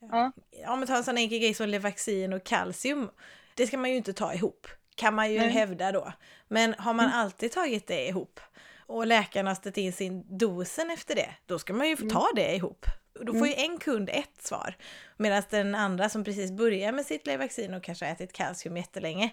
Ja. 0.00 0.32
Om 0.66 0.78
man 0.78 0.86
tar 0.86 0.96
en 0.96 1.04
sån 1.04 1.18
enkel 1.18 1.38
grej 1.38 1.54
som 1.54 1.68
Levaxin 1.68 2.32
och 2.32 2.44
kalcium. 2.44 3.10
Det 3.54 3.66
ska 3.66 3.78
man 3.78 3.90
ju 3.90 3.96
inte 3.96 4.12
ta 4.12 4.34
ihop, 4.34 4.66
kan 4.94 5.14
man 5.14 5.32
ju 5.32 5.38
Nej. 5.38 5.50
hävda 5.50 5.92
då. 5.92 6.12
Men 6.48 6.74
har 6.78 6.94
man 6.94 7.06
mm. 7.06 7.18
alltid 7.18 7.52
tagit 7.52 7.86
det 7.86 8.08
ihop 8.08 8.40
och 8.86 9.06
läkaren 9.06 9.46
har 9.46 9.54
ställt 9.54 9.78
in 9.78 9.92
sin 9.92 10.38
dosen 10.38 10.90
efter 10.90 11.14
det, 11.14 11.30
då 11.46 11.58
ska 11.58 11.72
man 11.72 11.88
ju 11.88 11.96
mm. 11.96 12.08
ta 12.08 12.26
det 12.34 12.54
ihop. 12.54 12.86
Då 13.20 13.32
får 13.32 13.46
ju 13.46 13.54
mm. 13.54 13.70
en 13.70 13.78
kund 13.78 14.10
ett 14.12 14.42
svar. 14.42 14.76
Medan 15.16 15.42
den 15.50 15.74
andra 15.74 16.08
som 16.08 16.24
precis 16.24 16.52
börjar 16.52 16.92
med 16.92 17.06
sitt 17.06 17.26
Levaxin 17.26 17.74
och 17.74 17.82
kanske 17.82 18.04
har 18.04 18.12
ätit 18.12 18.32
kalcium 18.32 18.76
jättelänge 18.76 19.30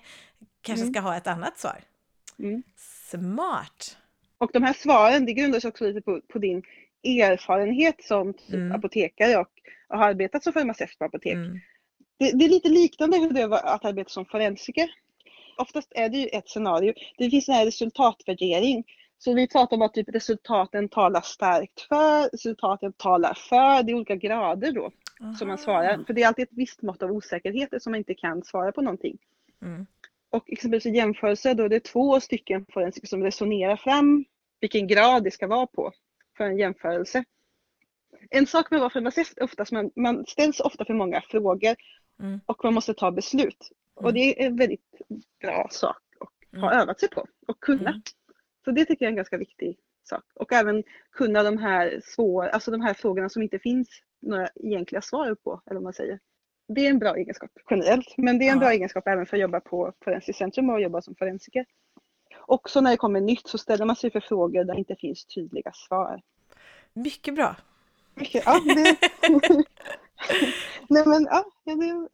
kanske 0.61 0.81
mm. 0.81 0.93
ska 0.93 1.01
ha 1.01 1.17
ett 1.17 1.27
annat 1.27 1.59
svar. 1.59 1.81
Mm. 2.39 2.63
Smart! 3.09 3.97
Och 4.37 4.49
de 4.53 4.63
här 4.63 4.73
svaren, 4.73 5.25
det 5.25 5.33
grundas 5.33 5.65
också 5.65 5.85
lite 5.85 6.01
på, 6.01 6.21
på 6.27 6.39
din 6.39 6.63
erfarenhet 7.03 8.03
som 8.03 8.33
typ 8.33 8.53
mm. 8.53 8.71
apotekare 8.71 9.37
och, 9.37 9.49
och 9.87 9.97
har 9.97 10.09
arbetat 10.09 10.43
som 10.43 10.53
farmaceut 10.53 10.99
på 10.99 11.05
apotek. 11.05 11.33
Mm. 11.33 11.59
Det, 12.19 12.31
det, 12.31 12.45
är 12.45 12.49
lite 12.49 12.69
liknande 12.69 13.17
hur 13.17 13.29
det 13.29 13.47
var 13.47 13.57
att 13.57 13.85
arbeta 13.85 14.09
som 14.09 14.25
forensiker. 14.25 14.89
Oftast 15.57 15.91
är 15.95 16.09
det 16.09 16.17
ju 16.17 16.27
ett 16.27 16.49
scenario. 16.49 16.93
Det 17.17 17.29
finns 17.29 17.49
en 17.49 17.55
här 17.55 17.65
resultatvärdering 17.65 18.83
så 19.17 19.33
vi 19.33 19.47
pratar 19.47 19.77
om 19.77 19.81
att 19.81 19.93
typ 19.93 20.15
resultaten 20.15 20.89
talar 20.89 21.21
starkt 21.21 21.81
för, 21.81 22.29
resultaten 22.29 22.93
talar 22.93 23.33
för, 23.33 23.83
det 23.83 23.91
är 23.91 23.95
olika 23.95 24.15
grader 24.15 24.71
då 24.71 24.91
Aha. 25.21 25.33
som 25.33 25.47
man 25.47 25.57
svarar. 25.57 26.03
För 26.07 26.13
det 26.13 26.23
är 26.23 26.27
alltid 26.27 26.43
ett 26.43 26.57
visst 26.57 26.81
mått 26.81 27.03
av 27.03 27.11
osäkerhet 27.11 27.83
som 27.83 27.91
man 27.91 27.97
inte 27.97 28.13
kan 28.13 28.43
svara 28.43 28.71
på 28.71 28.81
någonting. 28.81 29.17
Mm. 29.61 29.85
Och 30.29 30.43
exempelvis 30.51 30.85
i 30.85 30.89
jämförelse 30.89 31.53
då 31.53 31.63
är 31.63 31.69
det 31.69 31.79
två 31.79 32.19
stycken 32.19 32.65
forensiker 32.73 33.07
som 33.07 33.23
resonerar 33.23 33.75
fram 33.75 34.25
vilken 34.59 34.87
grad 34.87 35.23
det 35.23 35.31
ska 35.31 35.47
vara 35.47 35.67
på 35.67 35.91
för 36.41 36.49
en 36.49 36.57
jämförelse. 36.57 37.23
En 38.29 38.47
sak 38.47 38.71
med 38.71 38.77
att 38.77 38.81
vara 38.81 38.89
farmaceut 38.89 39.33
är 39.37 39.43
oftast 39.43 39.71
man, 39.71 39.91
man 39.95 40.25
ställs 40.25 40.59
ofta 40.59 40.85
för 40.85 40.93
många 40.93 41.21
frågor 41.21 41.75
mm. 42.19 42.39
och 42.45 42.63
man 42.63 42.73
måste 42.73 42.93
ta 42.93 43.11
beslut. 43.11 43.71
Mm. 43.99 44.05
Och 44.05 44.13
det 44.13 44.19
är 44.19 44.47
en 44.47 44.55
väldigt 44.55 45.01
bra 45.41 45.67
sak 45.71 46.01
att 46.19 46.61
ha 46.61 46.71
mm. 46.71 46.81
övat 46.81 46.99
sig 46.99 47.09
på 47.09 47.25
och 47.47 47.59
kunna. 47.59 47.89
Mm. 47.89 48.01
Så 48.65 48.71
det 48.71 48.85
tycker 48.85 49.05
jag 49.05 49.07
är 49.07 49.11
en 49.11 49.15
ganska 49.15 49.37
viktig 49.37 49.77
sak. 50.03 50.23
Och 50.35 50.53
även 50.53 50.83
kunna 51.11 51.43
de 51.43 51.57
här 51.57 52.01
svåra, 52.03 52.49
alltså 52.49 52.71
de 52.71 52.81
här 52.81 52.93
frågorna 52.93 53.29
som 53.29 53.41
inte 53.41 53.59
finns 53.59 53.89
några 54.21 54.47
egentliga 54.55 55.01
svar 55.01 55.35
på, 55.35 55.61
eller 55.65 55.75
vad 55.75 55.83
man 55.83 55.93
säger. 55.93 56.19
Det 56.67 56.85
är 56.85 56.89
en 56.89 56.99
bra 56.99 57.15
egenskap 57.15 57.51
generellt, 57.69 58.17
men 58.17 58.39
det 58.39 58.45
är 58.45 58.51
en 58.51 58.57
ja. 58.57 58.59
bra 58.59 58.71
egenskap 58.71 59.07
även 59.07 59.25
för 59.25 59.37
att 59.37 59.41
jobba 59.41 59.59
på 59.59 59.93
Forensiskt 60.03 60.39
centrum 60.39 60.69
och 60.69 60.81
jobba 60.81 61.01
som 61.01 61.15
forensiker. 61.15 61.65
Också 62.39 62.81
när 62.81 62.91
det 62.91 62.97
kommer 62.97 63.21
nytt 63.21 63.47
så 63.47 63.57
ställer 63.57 63.85
man 63.85 63.95
sig 63.95 64.11
för 64.11 64.19
frågor 64.19 64.63
där 64.63 64.73
det 64.73 64.79
inte 64.79 64.95
finns 64.95 65.25
tydliga 65.25 65.71
svar. 65.73 66.21
Mycket 66.93 67.35
bra. 67.35 67.55
Mycket, 68.13 68.43
ja. 68.45 68.59
Det... 68.65 68.97
Nej 70.89 71.03
men 71.05 71.23
ja, 71.23 71.45
det 71.63 72.07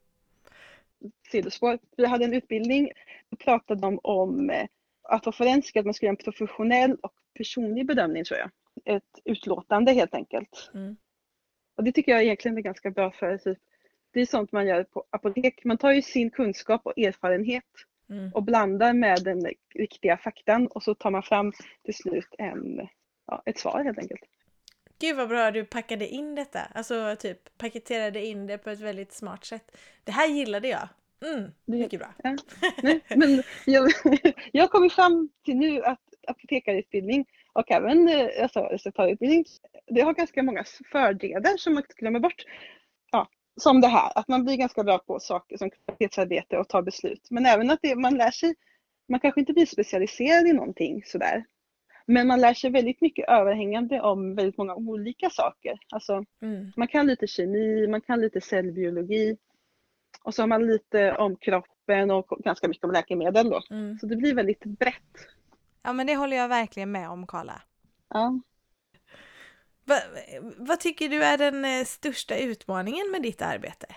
sidospår. 1.32 1.80
Vi 1.98 2.06
hade 2.06 2.26
en 2.26 2.34
utbildning 2.34 2.92
och 3.32 3.40
pratade 3.40 3.82
de 3.82 4.00
om 4.04 4.50
eh, 4.50 4.68
att 5.04 5.26
vara 5.26 5.36
forensiker, 5.36 5.80
att 5.80 5.86
man 5.86 5.94
ska 5.94 6.06
göra 6.06 6.16
en 6.20 6.24
professionell 6.24 6.98
och 7.02 7.14
personlig 7.38 7.88
bedömning 7.88 8.24
tror 8.24 8.40
jag. 8.40 8.50
Ett 8.96 9.20
utlåtande 9.26 9.92
helt 9.92 10.14
enkelt. 10.14 10.72
Mm. 10.74 10.98
Och 11.76 11.84
det 11.84 11.92
tycker 11.92 12.12
jag 12.12 12.24
egentligen 12.24 12.58
är 12.58 12.62
ganska 12.62 12.92
bra 12.92 13.12
för 13.12 13.38
typ, 13.38 13.58
det 14.12 14.22
är 14.22 14.26
sånt 14.26 14.52
man 14.52 14.68
gör 14.68 14.84
på 14.84 15.04
apotek. 15.10 15.64
Man 15.64 15.78
tar 15.78 15.92
ju 15.92 16.02
sin 16.02 16.30
kunskap 16.30 16.82
och 16.86 16.98
erfarenhet 16.98 17.64
mm. 18.10 18.32
och 18.34 18.44
blandar 18.44 18.94
med 18.94 19.24
den 19.24 19.50
riktiga 19.76 20.18
faktan 20.18 20.68
och 20.68 20.84
så 20.84 20.96
tar 20.96 21.12
man 21.12 21.24
fram 21.24 21.54
till 21.86 21.96
slut 21.96 22.36
en, 22.38 22.88
ja, 23.28 23.44
ett 23.46 23.58
svar 23.58 23.84
helt 23.84 24.00
enkelt. 24.00 24.22
Gud 25.00 25.16
vad 25.16 25.30
bra 25.30 25.52
du 25.52 25.66
packade 25.66 26.08
in 26.08 26.36
detta, 26.36 26.60
alltså 26.60 27.16
typ 27.20 27.58
paketerade 27.58 28.26
in 28.26 28.48
det 28.48 28.58
på 28.58 28.70
ett 28.70 28.80
väldigt 28.80 29.14
smart 29.14 29.46
sätt. 29.46 29.78
Det 30.04 30.12
här 30.12 30.28
gillade 30.28 30.68
jag. 30.68 30.90
Mm, 31.26 31.52
mycket 31.66 32.00
bra. 32.00 32.14
Ja. 32.24 32.36
Nej, 32.84 33.02
men 33.10 33.44
jag, 33.66 33.92
jag 34.52 34.72
kommit 34.72 34.94
fram 34.94 35.30
till 35.46 35.58
nu 35.58 35.84
att 35.84 36.00
apotekarutbildning 36.28 37.26
och 37.54 37.72
även 37.72 38.10
alltså, 38.42 38.60
receptarieutbildning, 38.60 39.46
det 39.88 40.02
har 40.02 40.14
ganska 40.14 40.44
många 40.44 40.64
fördelar 40.92 41.58
som 41.58 41.74
man 41.74 41.84
glömmer 41.98 42.20
bort. 42.20 42.46
Ja, 43.12 43.28
som 43.62 43.82
det 43.82 43.88
här, 43.88 44.12
att 44.16 44.28
man 44.28 44.46
blir 44.46 44.56
ganska 44.56 44.84
bra 44.84 44.98
på 44.98 45.20
saker 45.20 45.58
som 45.58 45.70
kvalitetsarbete 45.70 46.58
och 46.58 46.70
ta 46.70 46.82
beslut. 46.82 47.28
Men 47.30 47.46
även 47.46 47.70
att 47.70 47.80
det, 47.82 47.96
man 47.96 48.18
lär 48.18 48.32
sig, 48.32 48.56
man 49.10 49.20
kanske 49.20 49.40
inte 49.40 49.54
blir 49.54 49.66
specialiserad 49.66 50.48
i 50.48 50.54
någonting 50.54 51.04
sådär. 51.06 51.46
Men 52.08 52.28
man 52.28 52.42
lär 52.42 52.54
sig 52.54 52.70
väldigt 52.70 53.02
mycket 53.02 53.30
överhängande 53.30 54.02
om 54.02 54.36
väldigt 54.36 54.58
många 54.58 54.76
olika 54.76 55.30
saker. 55.30 55.80
Alltså, 55.90 56.26
mm. 56.42 56.72
Man 56.76 56.88
kan 56.88 57.08
lite 57.08 57.28
kemi, 57.28 57.88
man 57.88 58.02
kan 58.02 58.22
lite 58.22 58.42
cellbiologi, 58.42 59.38
och 60.24 60.34
så 60.34 60.42
har 60.42 60.48
man 60.48 60.68
lite 60.68 61.12
om 61.12 61.36
kroppen 61.36 62.12
och 62.12 62.28
ganska 62.28 62.68
mycket 62.68 62.84
om 62.84 62.92
läkemedel 62.92 63.50
då. 63.50 63.62
Mm. 63.70 63.98
Så 64.00 64.06
det 64.06 64.16
blir 64.16 64.36
väldigt 64.36 64.66
brett. 64.66 65.28
Ja 65.84 65.94
men 65.94 66.08
det 66.08 66.16
håller 66.16 66.38
jag 66.38 66.50
verkligen 66.50 66.92
med 66.92 67.10
om 67.10 67.28
Karla. 67.28 67.62
Ja. 68.10 68.40
Va, 69.86 69.96
vad 70.58 70.80
tycker 70.80 71.10
du 71.10 71.24
är 71.24 71.38
den 71.38 71.66
eh, 71.66 71.86
största 71.86 72.38
utmaningen 72.38 73.12
med 73.12 73.22
ditt 73.22 73.42
arbete? 73.42 73.88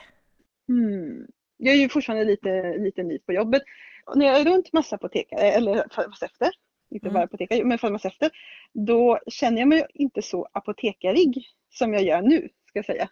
Mm. 0.68 1.26
Jag 1.56 1.74
är 1.74 1.78
ju 1.78 1.88
fortfarande 1.88 2.24
lite, 2.24 2.78
lite 2.78 3.02
ny 3.02 3.18
på 3.18 3.32
jobbet. 3.32 3.62
När 4.14 4.26
jag 4.26 4.40
är 4.40 4.44
runt 4.44 4.72
massa 4.72 4.96
apotekare, 4.96 5.40
eller 5.40 5.86
farmaceuter, 5.90 6.50
inte 6.90 7.06
mm. 7.06 7.14
bara 7.14 7.24
apotekare, 7.24 7.64
men 7.64 7.78
farmaceuter, 7.78 8.30
då 8.72 9.20
känner 9.26 9.58
jag 9.58 9.68
mig 9.68 9.86
inte 9.94 10.22
så 10.22 10.48
apotekarig 10.52 11.46
som 11.70 11.92
jag 11.92 12.02
gör 12.02 12.22
nu, 12.22 12.48
ska 12.68 12.78
jag 12.78 12.86
säga. 12.86 13.08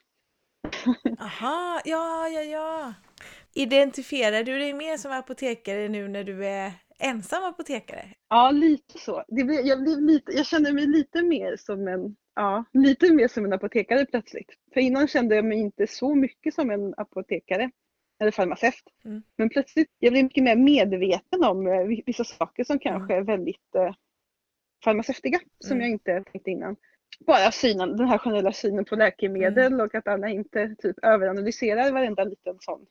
Aha, 1.21 1.81
ja, 1.85 2.29
ja, 2.29 2.43
ja. 2.43 2.95
Identifierar 3.55 4.43
du 4.43 4.59
dig 4.59 4.73
mer 4.73 4.97
som 4.97 5.13
apotekare 5.13 5.89
nu 5.89 6.09
när 6.09 6.25
du 6.25 6.47
är 6.47 6.73
ensam 6.99 7.45
apotekare? 7.45 8.15
Ja, 8.29 8.51
lite 8.51 8.99
så. 8.99 9.25
Det 9.29 9.45
blir, 9.45 9.67
jag, 9.67 9.83
blir 9.83 9.97
lite, 9.97 10.33
jag 10.33 10.47
känner 10.47 10.73
mig 10.73 10.87
lite 10.87 11.23
mer 11.23 11.57
som 11.57 11.89
en 11.89 12.17
Ja, 12.39 12.65
lite 12.73 13.13
mer 13.13 13.29
som 13.29 13.45
en 13.45 13.53
apotekare 13.53 14.07
plötsligt. 14.07 14.51
För 14.75 14.81
innan 14.81 15.09
kände 15.09 15.37
jag 15.37 15.45
mig 15.45 15.59
inte 15.59 15.87
så 15.87 16.15
mycket 16.15 16.55
som 16.55 16.71
en 16.71 16.95
apotekare 16.97 17.71
eller 18.21 18.31
farmaceut. 18.31 18.83
Mm. 19.05 19.23
Men 19.37 19.49
plötsligt 19.49 19.89
jag 19.99 20.13
blev 20.13 20.25
mycket 20.25 20.45
mer 20.45 20.57
medveten 20.57 21.45
om 21.45 21.67
eh, 21.67 22.03
vissa 22.07 22.25
saker 22.25 22.65
som 22.65 22.79
kanske 22.79 23.15
mm. 23.15 23.23
är 23.23 23.27
väldigt 23.27 23.75
eh, 23.75 23.95
farmaceutiga 24.85 25.41
som 25.59 25.73
mm. 25.73 25.83
jag 25.83 25.91
inte 25.91 26.25
tänkte 26.33 26.51
innan 26.51 26.77
bara 27.27 27.53
synen, 27.53 27.97
den 27.97 28.09
här 28.09 28.19
generella 28.19 28.53
synen 28.53 28.85
på 28.85 28.97
läkemedel 28.97 29.73
mm. 29.73 29.87
och 29.87 29.95
att 29.95 30.09
alla 30.09 30.29
inte 30.29 30.75
typ 30.79 30.97
överanalyserar 31.03 31.93
varenda 31.93 32.25
liten 32.25 32.57
sån. 32.61 32.87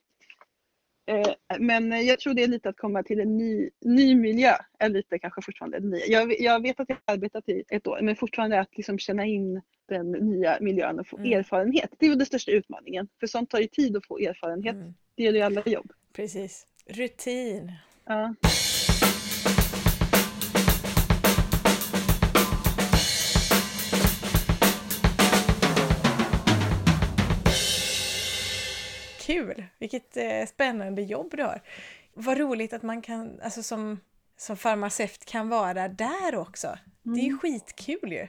Eh, 1.06 1.58
men 1.58 2.06
jag 2.06 2.20
tror 2.20 2.34
det 2.34 2.42
är 2.42 2.48
lite 2.48 2.68
att 2.68 2.76
komma 2.76 3.02
till 3.02 3.20
en 3.20 3.36
ny, 3.36 3.70
ny 3.80 4.14
miljö, 4.14 4.52
är 4.78 4.88
lite 4.88 5.18
kanske 5.18 5.42
fortfarande 5.42 5.80
ny. 5.80 6.00
Jag, 6.08 6.40
jag 6.40 6.62
vet 6.62 6.80
att 6.80 6.88
jag 6.88 6.96
har 7.06 7.14
arbetat 7.14 7.48
i 7.48 7.64
ett 7.68 7.86
år 7.86 7.98
men 8.02 8.16
fortfarande 8.16 8.60
att 8.60 8.76
liksom 8.76 8.98
känna 8.98 9.26
in 9.26 9.62
den 9.88 10.10
nya 10.10 10.58
miljön 10.60 11.00
och 11.00 11.06
få 11.06 11.18
mm. 11.18 11.38
erfarenhet. 11.38 11.90
Det 11.98 12.06
är 12.06 12.10
väl 12.10 12.18
den 12.18 12.26
största 12.26 12.52
utmaningen. 12.52 13.08
För 13.20 13.26
sånt 13.26 13.50
tar 13.50 13.58
ju 13.58 13.66
tid 13.66 13.96
att 13.96 14.06
få 14.06 14.18
erfarenhet. 14.18 14.74
Mm. 14.74 14.94
Det 15.18 15.24
gäller 15.24 15.38
ju 15.38 15.44
alla 15.44 15.62
jobb. 15.66 15.92
Precis. 16.12 16.66
Rutin. 16.86 17.72
Ja. 18.04 18.34
kul! 29.20 29.64
Vilket 29.78 30.16
eh, 30.16 30.46
spännande 30.48 31.02
jobb 31.02 31.30
du 31.36 31.42
har. 31.42 31.62
Vad 32.14 32.38
roligt 32.38 32.72
att 32.72 32.82
man 32.82 33.02
kan, 33.02 33.40
alltså 33.40 33.62
som, 33.62 34.00
som 34.36 34.56
farmaceut 34.56 35.24
kan 35.24 35.48
vara 35.48 35.88
där 35.88 36.36
också. 36.36 36.66
Mm. 36.66 36.78
Det 37.02 37.20
är 37.20 37.24
ju 37.24 37.38
skitkul 37.38 38.12
ju! 38.12 38.28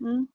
Mm. 0.00 0.26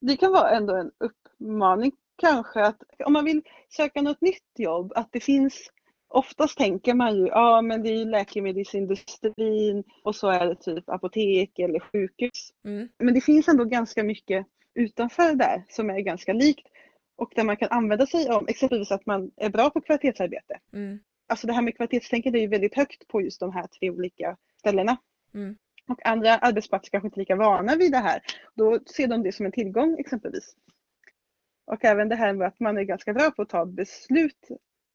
Det 0.00 0.16
kan 0.16 0.32
vara 0.32 0.50
ändå 0.50 0.74
en 0.74 0.90
uppmaning 0.98 1.92
kanske 2.20 2.60
att 2.60 2.82
om 3.04 3.12
man 3.12 3.24
vill 3.24 3.42
söka 3.68 4.02
något 4.02 4.20
nytt 4.20 4.58
jobb, 4.58 4.92
att 4.96 5.08
det 5.12 5.20
finns 5.20 5.70
Oftast 6.12 6.58
tänker 6.58 6.94
man 6.94 7.16
ju, 7.16 7.26
ja 7.26 7.62
men 7.62 7.82
det 7.82 7.88
är 7.88 7.96
ju 7.96 8.04
läkemedelsindustrin 8.04 9.84
och 10.02 10.16
så 10.16 10.28
är 10.28 10.46
det 10.46 10.54
typ 10.54 10.88
apotek 10.88 11.58
eller 11.58 11.80
sjukhus. 11.80 12.52
Mm. 12.64 12.88
Men 12.98 13.14
det 13.14 13.20
finns 13.20 13.48
ändå 13.48 13.64
ganska 13.64 14.04
mycket 14.04 14.46
utanför 14.74 15.34
där 15.34 15.64
som 15.68 15.90
är 15.90 16.00
ganska 16.00 16.32
likt 16.32 16.66
och 17.16 17.32
där 17.36 17.44
man 17.44 17.56
kan 17.56 17.68
använda 17.70 18.06
sig 18.06 18.28
av 18.28 18.48
exempelvis 18.48 18.92
att 18.92 19.06
man 19.06 19.30
är 19.36 19.50
bra 19.50 19.70
på 19.70 19.80
kvalitetsarbete. 19.80 20.58
Mm. 20.72 20.98
Alltså 21.28 21.46
det 21.46 21.52
här 21.52 21.62
med 21.62 21.76
kvalitetstänket 21.76 22.34
är 22.34 22.38
ju 22.38 22.46
väldigt 22.46 22.76
högt 22.76 23.08
på 23.08 23.22
just 23.22 23.40
de 23.40 23.52
här 23.52 23.66
tre 23.66 23.90
olika 23.90 24.36
ställena. 24.58 24.96
Mm. 25.34 25.56
Och 25.88 26.06
andra 26.06 26.36
arbetsplatser 26.36 26.90
kanske 26.90 27.06
inte 27.06 27.16
är 27.16 27.22
lika 27.22 27.36
vana 27.36 27.76
vid 27.76 27.92
det 27.92 27.98
här. 27.98 28.22
Då 28.54 28.78
ser 28.86 29.06
de 29.06 29.22
det 29.22 29.32
som 29.32 29.46
en 29.46 29.52
tillgång 29.52 29.96
exempelvis. 29.98 30.54
Och 31.70 31.84
även 31.84 32.08
det 32.08 32.16
här 32.16 32.32
med 32.32 32.48
att 32.48 32.60
man 32.60 32.78
är 32.78 32.82
ganska 32.82 33.12
bra 33.12 33.30
på 33.30 33.42
att 33.42 33.48
ta 33.48 33.66
beslut. 33.66 34.48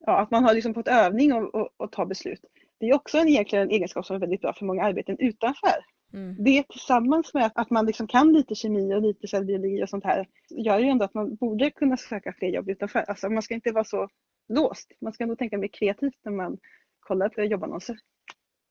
Ja, 0.05 0.19
att 0.19 0.31
man 0.31 0.43
har 0.43 0.53
liksom 0.53 0.73
fått 0.73 0.87
övning 0.87 1.33
och, 1.33 1.55
och, 1.55 1.69
och 1.77 1.91
ta 1.91 2.05
beslut. 2.05 2.39
Det 2.79 2.89
är 2.89 2.95
också 2.95 3.17
en, 3.17 3.27
egentligen 3.27 3.63
en 3.63 3.71
egenskap 3.71 4.05
som 4.05 4.15
är 4.15 4.19
väldigt 4.19 4.41
bra 4.41 4.53
för 4.53 4.65
många 4.65 4.83
arbeten 4.83 5.15
utanför. 5.19 5.75
Mm. 6.13 6.35
Det 6.39 6.63
tillsammans 6.69 7.33
med 7.33 7.51
att 7.55 7.69
man 7.69 7.85
liksom 7.85 8.07
kan 8.07 8.33
lite 8.33 8.55
kemi 8.55 8.95
och 8.95 9.01
lite 9.01 9.27
cellbiologi 9.27 9.83
och 9.83 9.89
sånt 9.89 10.03
här 10.03 10.27
gör 10.49 10.79
ju 10.79 10.85
ändå 10.85 11.05
att 11.05 11.13
man 11.13 11.35
borde 11.35 11.71
kunna 11.71 11.97
söka 11.97 12.33
fler 12.33 12.49
jobb 12.49 12.69
utanför. 12.69 12.99
Alltså 12.99 13.29
man 13.29 13.41
ska 13.41 13.53
inte 13.53 13.71
vara 13.71 13.83
så 13.83 14.09
låst. 14.49 14.91
Man 15.01 15.13
ska 15.13 15.25
nog 15.25 15.37
tänka 15.37 15.57
mer 15.57 15.67
kreativt 15.67 16.19
när 16.23 16.31
man 16.31 16.57
kollar 16.99 17.29
på 17.29 17.41
jobbannonser. 17.41 17.97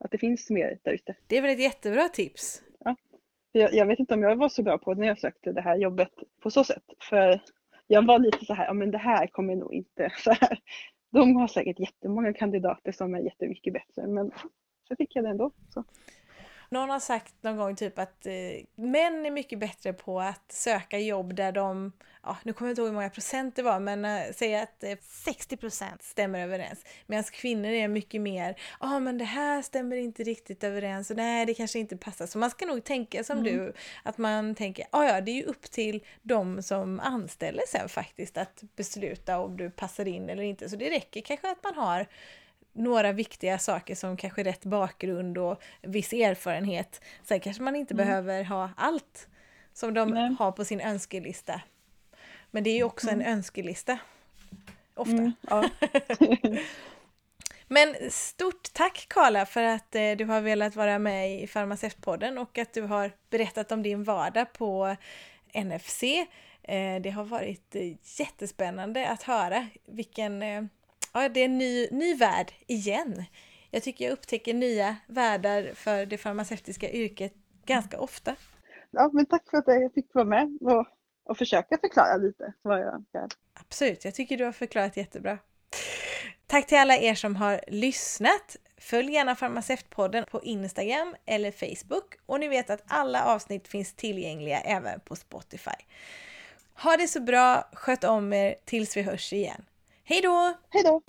Att 0.04 0.10
det 0.10 0.18
finns 0.18 0.50
mer 0.50 0.78
där 0.82 0.92
ute. 0.92 1.16
Det 1.26 1.38
är 1.38 1.42
väl 1.42 1.50
ett 1.50 1.62
jättebra 1.62 2.08
tips? 2.08 2.62
Ja. 2.80 2.96
Jag, 3.52 3.74
jag, 3.74 3.86
vet 3.86 3.98
inte 3.98 4.14
om 4.14 4.22
jag 4.22 4.36
var 4.36 4.48
så 4.48 4.62
bra 4.62 4.78
på 4.78 4.94
det 4.94 5.00
när 5.00 5.08
jag 5.08 5.18
sökte 5.18 5.52
det 5.52 5.60
här 5.60 5.76
jobbet 5.76 6.12
på 6.42 6.50
så 6.50 6.64
sätt. 6.64 6.84
För 7.10 7.40
jag 7.86 8.06
var 8.06 8.18
lite 8.18 8.44
så 8.44 8.54
här, 8.54 8.66
ja 8.66 8.72
men 8.72 8.90
det 8.90 8.98
här 8.98 9.26
kommer 9.26 9.56
nog 9.56 9.74
inte 9.74 10.10
så 10.18 10.30
här. 10.30 10.58
De 11.12 11.36
har 11.36 11.48
säkert 11.48 11.80
jättemånga 11.80 12.32
kandidater 12.32 12.92
som 12.92 13.14
är 13.14 13.18
jättemycket 13.18 13.72
bättre 13.72 14.06
men 14.06 14.30
så 14.88 14.96
fick 14.96 15.16
jag 15.16 15.24
det 15.24 15.30
ändå. 15.30 15.50
Så. 15.68 15.84
Någon 16.74 16.90
har 16.90 17.00
sagt 17.00 17.34
någon 17.40 17.56
gång 17.56 17.76
typ 17.76 17.98
att 17.98 18.26
eh, 18.26 18.32
män 18.74 19.26
är 19.26 19.30
mycket 19.30 19.58
bättre 19.58 19.92
på 19.92 20.20
att 20.20 20.52
söka 20.52 20.98
jobb 20.98 21.34
där 21.34 21.52
de, 21.52 21.92
ja 22.22 22.36
nu 22.42 22.52
kommer 22.52 22.68
jag 22.68 22.72
inte 22.72 22.80
ihåg 22.80 22.88
hur 22.88 22.94
många 22.94 23.10
procent 23.10 23.56
det 23.56 23.62
var, 23.62 23.80
men 23.80 24.04
eh, 24.04 24.22
säg 24.34 24.56
att 24.56 24.84
eh, 24.84 24.98
60 25.02 25.56
procent 25.56 26.02
stämmer 26.02 26.40
överens. 26.40 26.84
Medan 27.06 27.24
kvinnor 27.24 27.70
är 27.70 27.88
mycket 27.88 28.20
mer, 28.20 28.60
ja 28.80 28.96
ah, 28.96 29.00
men 29.00 29.18
det 29.18 29.24
här 29.24 29.62
stämmer 29.62 29.96
inte 29.96 30.22
riktigt 30.22 30.64
överens 30.64 31.10
och 31.10 31.16
nej 31.16 31.46
det 31.46 31.54
kanske 31.54 31.78
inte 31.78 31.96
passar. 31.96 32.26
Så 32.26 32.38
man 32.38 32.50
ska 32.50 32.66
nog 32.66 32.84
tänka 32.84 33.24
som 33.24 33.38
mm. 33.38 33.52
du, 33.52 33.72
att 34.02 34.18
man 34.18 34.54
tänker, 34.54 34.86
ja 34.92 34.98
ah, 34.98 35.04
ja 35.04 35.20
det 35.20 35.30
är 35.30 35.36
ju 35.36 35.44
upp 35.44 35.62
till 35.62 36.04
de 36.22 36.62
som 36.62 37.00
anställer 37.00 37.62
sen 37.68 37.88
faktiskt 37.88 38.36
att 38.36 38.62
besluta 38.76 39.38
om 39.38 39.56
du 39.56 39.70
passar 39.70 40.08
in 40.08 40.28
eller 40.28 40.42
inte. 40.42 40.68
Så 40.68 40.76
det 40.76 40.90
räcker 40.90 41.20
kanske 41.20 41.50
att 41.50 41.64
man 41.64 41.74
har 41.74 42.06
några 42.74 43.12
viktiga 43.12 43.58
saker 43.58 43.94
som 43.94 44.16
kanske 44.16 44.44
rätt 44.44 44.64
bakgrund 44.64 45.38
och 45.38 45.62
viss 45.82 46.12
erfarenhet. 46.12 47.00
Sen 47.22 47.40
kanske 47.40 47.62
man 47.62 47.76
inte 47.76 47.94
mm. 47.94 48.06
behöver 48.06 48.44
ha 48.44 48.70
allt 48.76 49.28
som 49.72 49.94
de 49.94 50.08
Nej. 50.08 50.36
har 50.38 50.52
på 50.52 50.64
sin 50.64 50.80
önskelista. 50.80 51.60
Men 52.50 52.64
det 52.64 52.70
är 52.70 52.76
ju 52.76 52.84
också 52.84 53.08
mm. 53.08 53.20
en 53.20 53.26
önskelista. 53.32 53.98
Ofta. 54.94 55.12
Mm, 55.12 55.32
ja. 55.40 55.64
Men 57.68 58.10
stort 58.10 58.72
tack 58.72 59.06
Karla 59.08 59.46
för 59.46 59.62
att 59.62 59.94
eh, 59.94 60.12
du 60.18 60.24
har 60.24 60.40
velat 60.40 60.76
vara 60.76 60.98
med 60.98 61.42
i 61.42 61.46
Farmaceutpodden 61.46 62.38
och 62.38 62.58
att 62.58 62.72
du 62.72 62.82
har 62.82 63.12
berättat 63.30 63.72
om 63.72 63.82
din 63.82 64.04
vardag 64.04 64.52
på 64.52 64.96
NFC. 65.54 66.02
Eh, 66.62 67.00
det 67.02 67.10
har 67.10 67.24
varit 67.24 67.76
eh, 67.76 67.96
jättespännande 68.18 69.08
att 69.08 69.22
höra 69.22 69.68
vilken 69.86 70.42
ja, 71.14 71.28
det 71.28 71.40
är 71.40 71.44
en 71.44 71.58
ny, 71.58 71.88
ny 71.90 72.14
värld 72.14 72.52
igen. 72.66 73.24
Jag 73.70 73.82
tycker 73.82 74.04
jag 74.04 74.12
upptäcker 74.12 74.54
nya 74.54 74.96
världar 75.06 75.72
för 75.74 76.06
det 76.06 76.18
farmaceutiska 76.18 76.90
yrket 76.90 77.34
ganska 77.66 78.00
ofta. 78.00 78.36
Ja, 78.90 79.10
men 79.12 79.26
tack 79.26 79.50
för 79.50 79.58
att 79.58 79.64
jag 79.66 79.94
fick 79.94 80.14
vara 80.14 80.24
med 80.24 80.58
och, 80.60 80.86
och 81.24 81.38
försöka 81.38 81.78
förklara 81.78 82.16
lite 82.16 82.52
vad 82.62 82.80
jag 82.80 83.04
gör. 83.14 83.28
Absolut, 83.54 84.04
jag 84.04 84.14
tycker 84.14 84.36
du 84.36 84.44
har 84.44 84.52
förklarat 84.52 84.96
jättebra. 84.96 85.38
Tack 86.46 86.66
till 86.66 86.78
alla 86.78 86.96
er 86.96 87.14
som 87.14 87.36
har 87.36 87.60
lyssnat. 87.68 88.56
Följ 88.76 89.12
gärna 89.12 89.34
Farmaceutpodden 89.34 90.24
på 90.30 90.42
Instagram 90.42 91.14
eller 91.26 91.50
Facebook 91.50 92.14
och 92.26 92.40
ni 92.40 92.48
vet 92.48 92.70
att 92.70 92.84
alla 92.86 93.24
avsnitt 93.24 93.68
finns 93.68 93.94
tillgängliga 93.94 94.60
även 94.60 95.00
på 95.00 95.16
Spotify. 95.16 95.70
Ha 96.82 96.96
det 96.96 97.08
så 97.08 97.20
bra, 97.20 97.68
sköt 97.72 98.04
om 98.04 98.32
er 98.32 98.54
tills 98.64 98.96
vi 98.96 99.02
hörs 99.02 99.32
igen. 99.32 99.64
Hej 100.06 100.20
då! 100.22 100.54
Hej 100.70 100.82
då! 100.82 101.02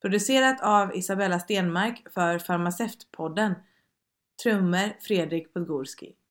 Producerat 0.00 0.60
av 0.62 0.96
Isabella 0.96 1.38
Stenmark 1.38 2.02
för 2.14 2.38
Farmaceutpodden. 2.38 3.54
Trummor 4.42 5.00
Fredrik 5.00 5.52
Podgorski. 5.52 6.16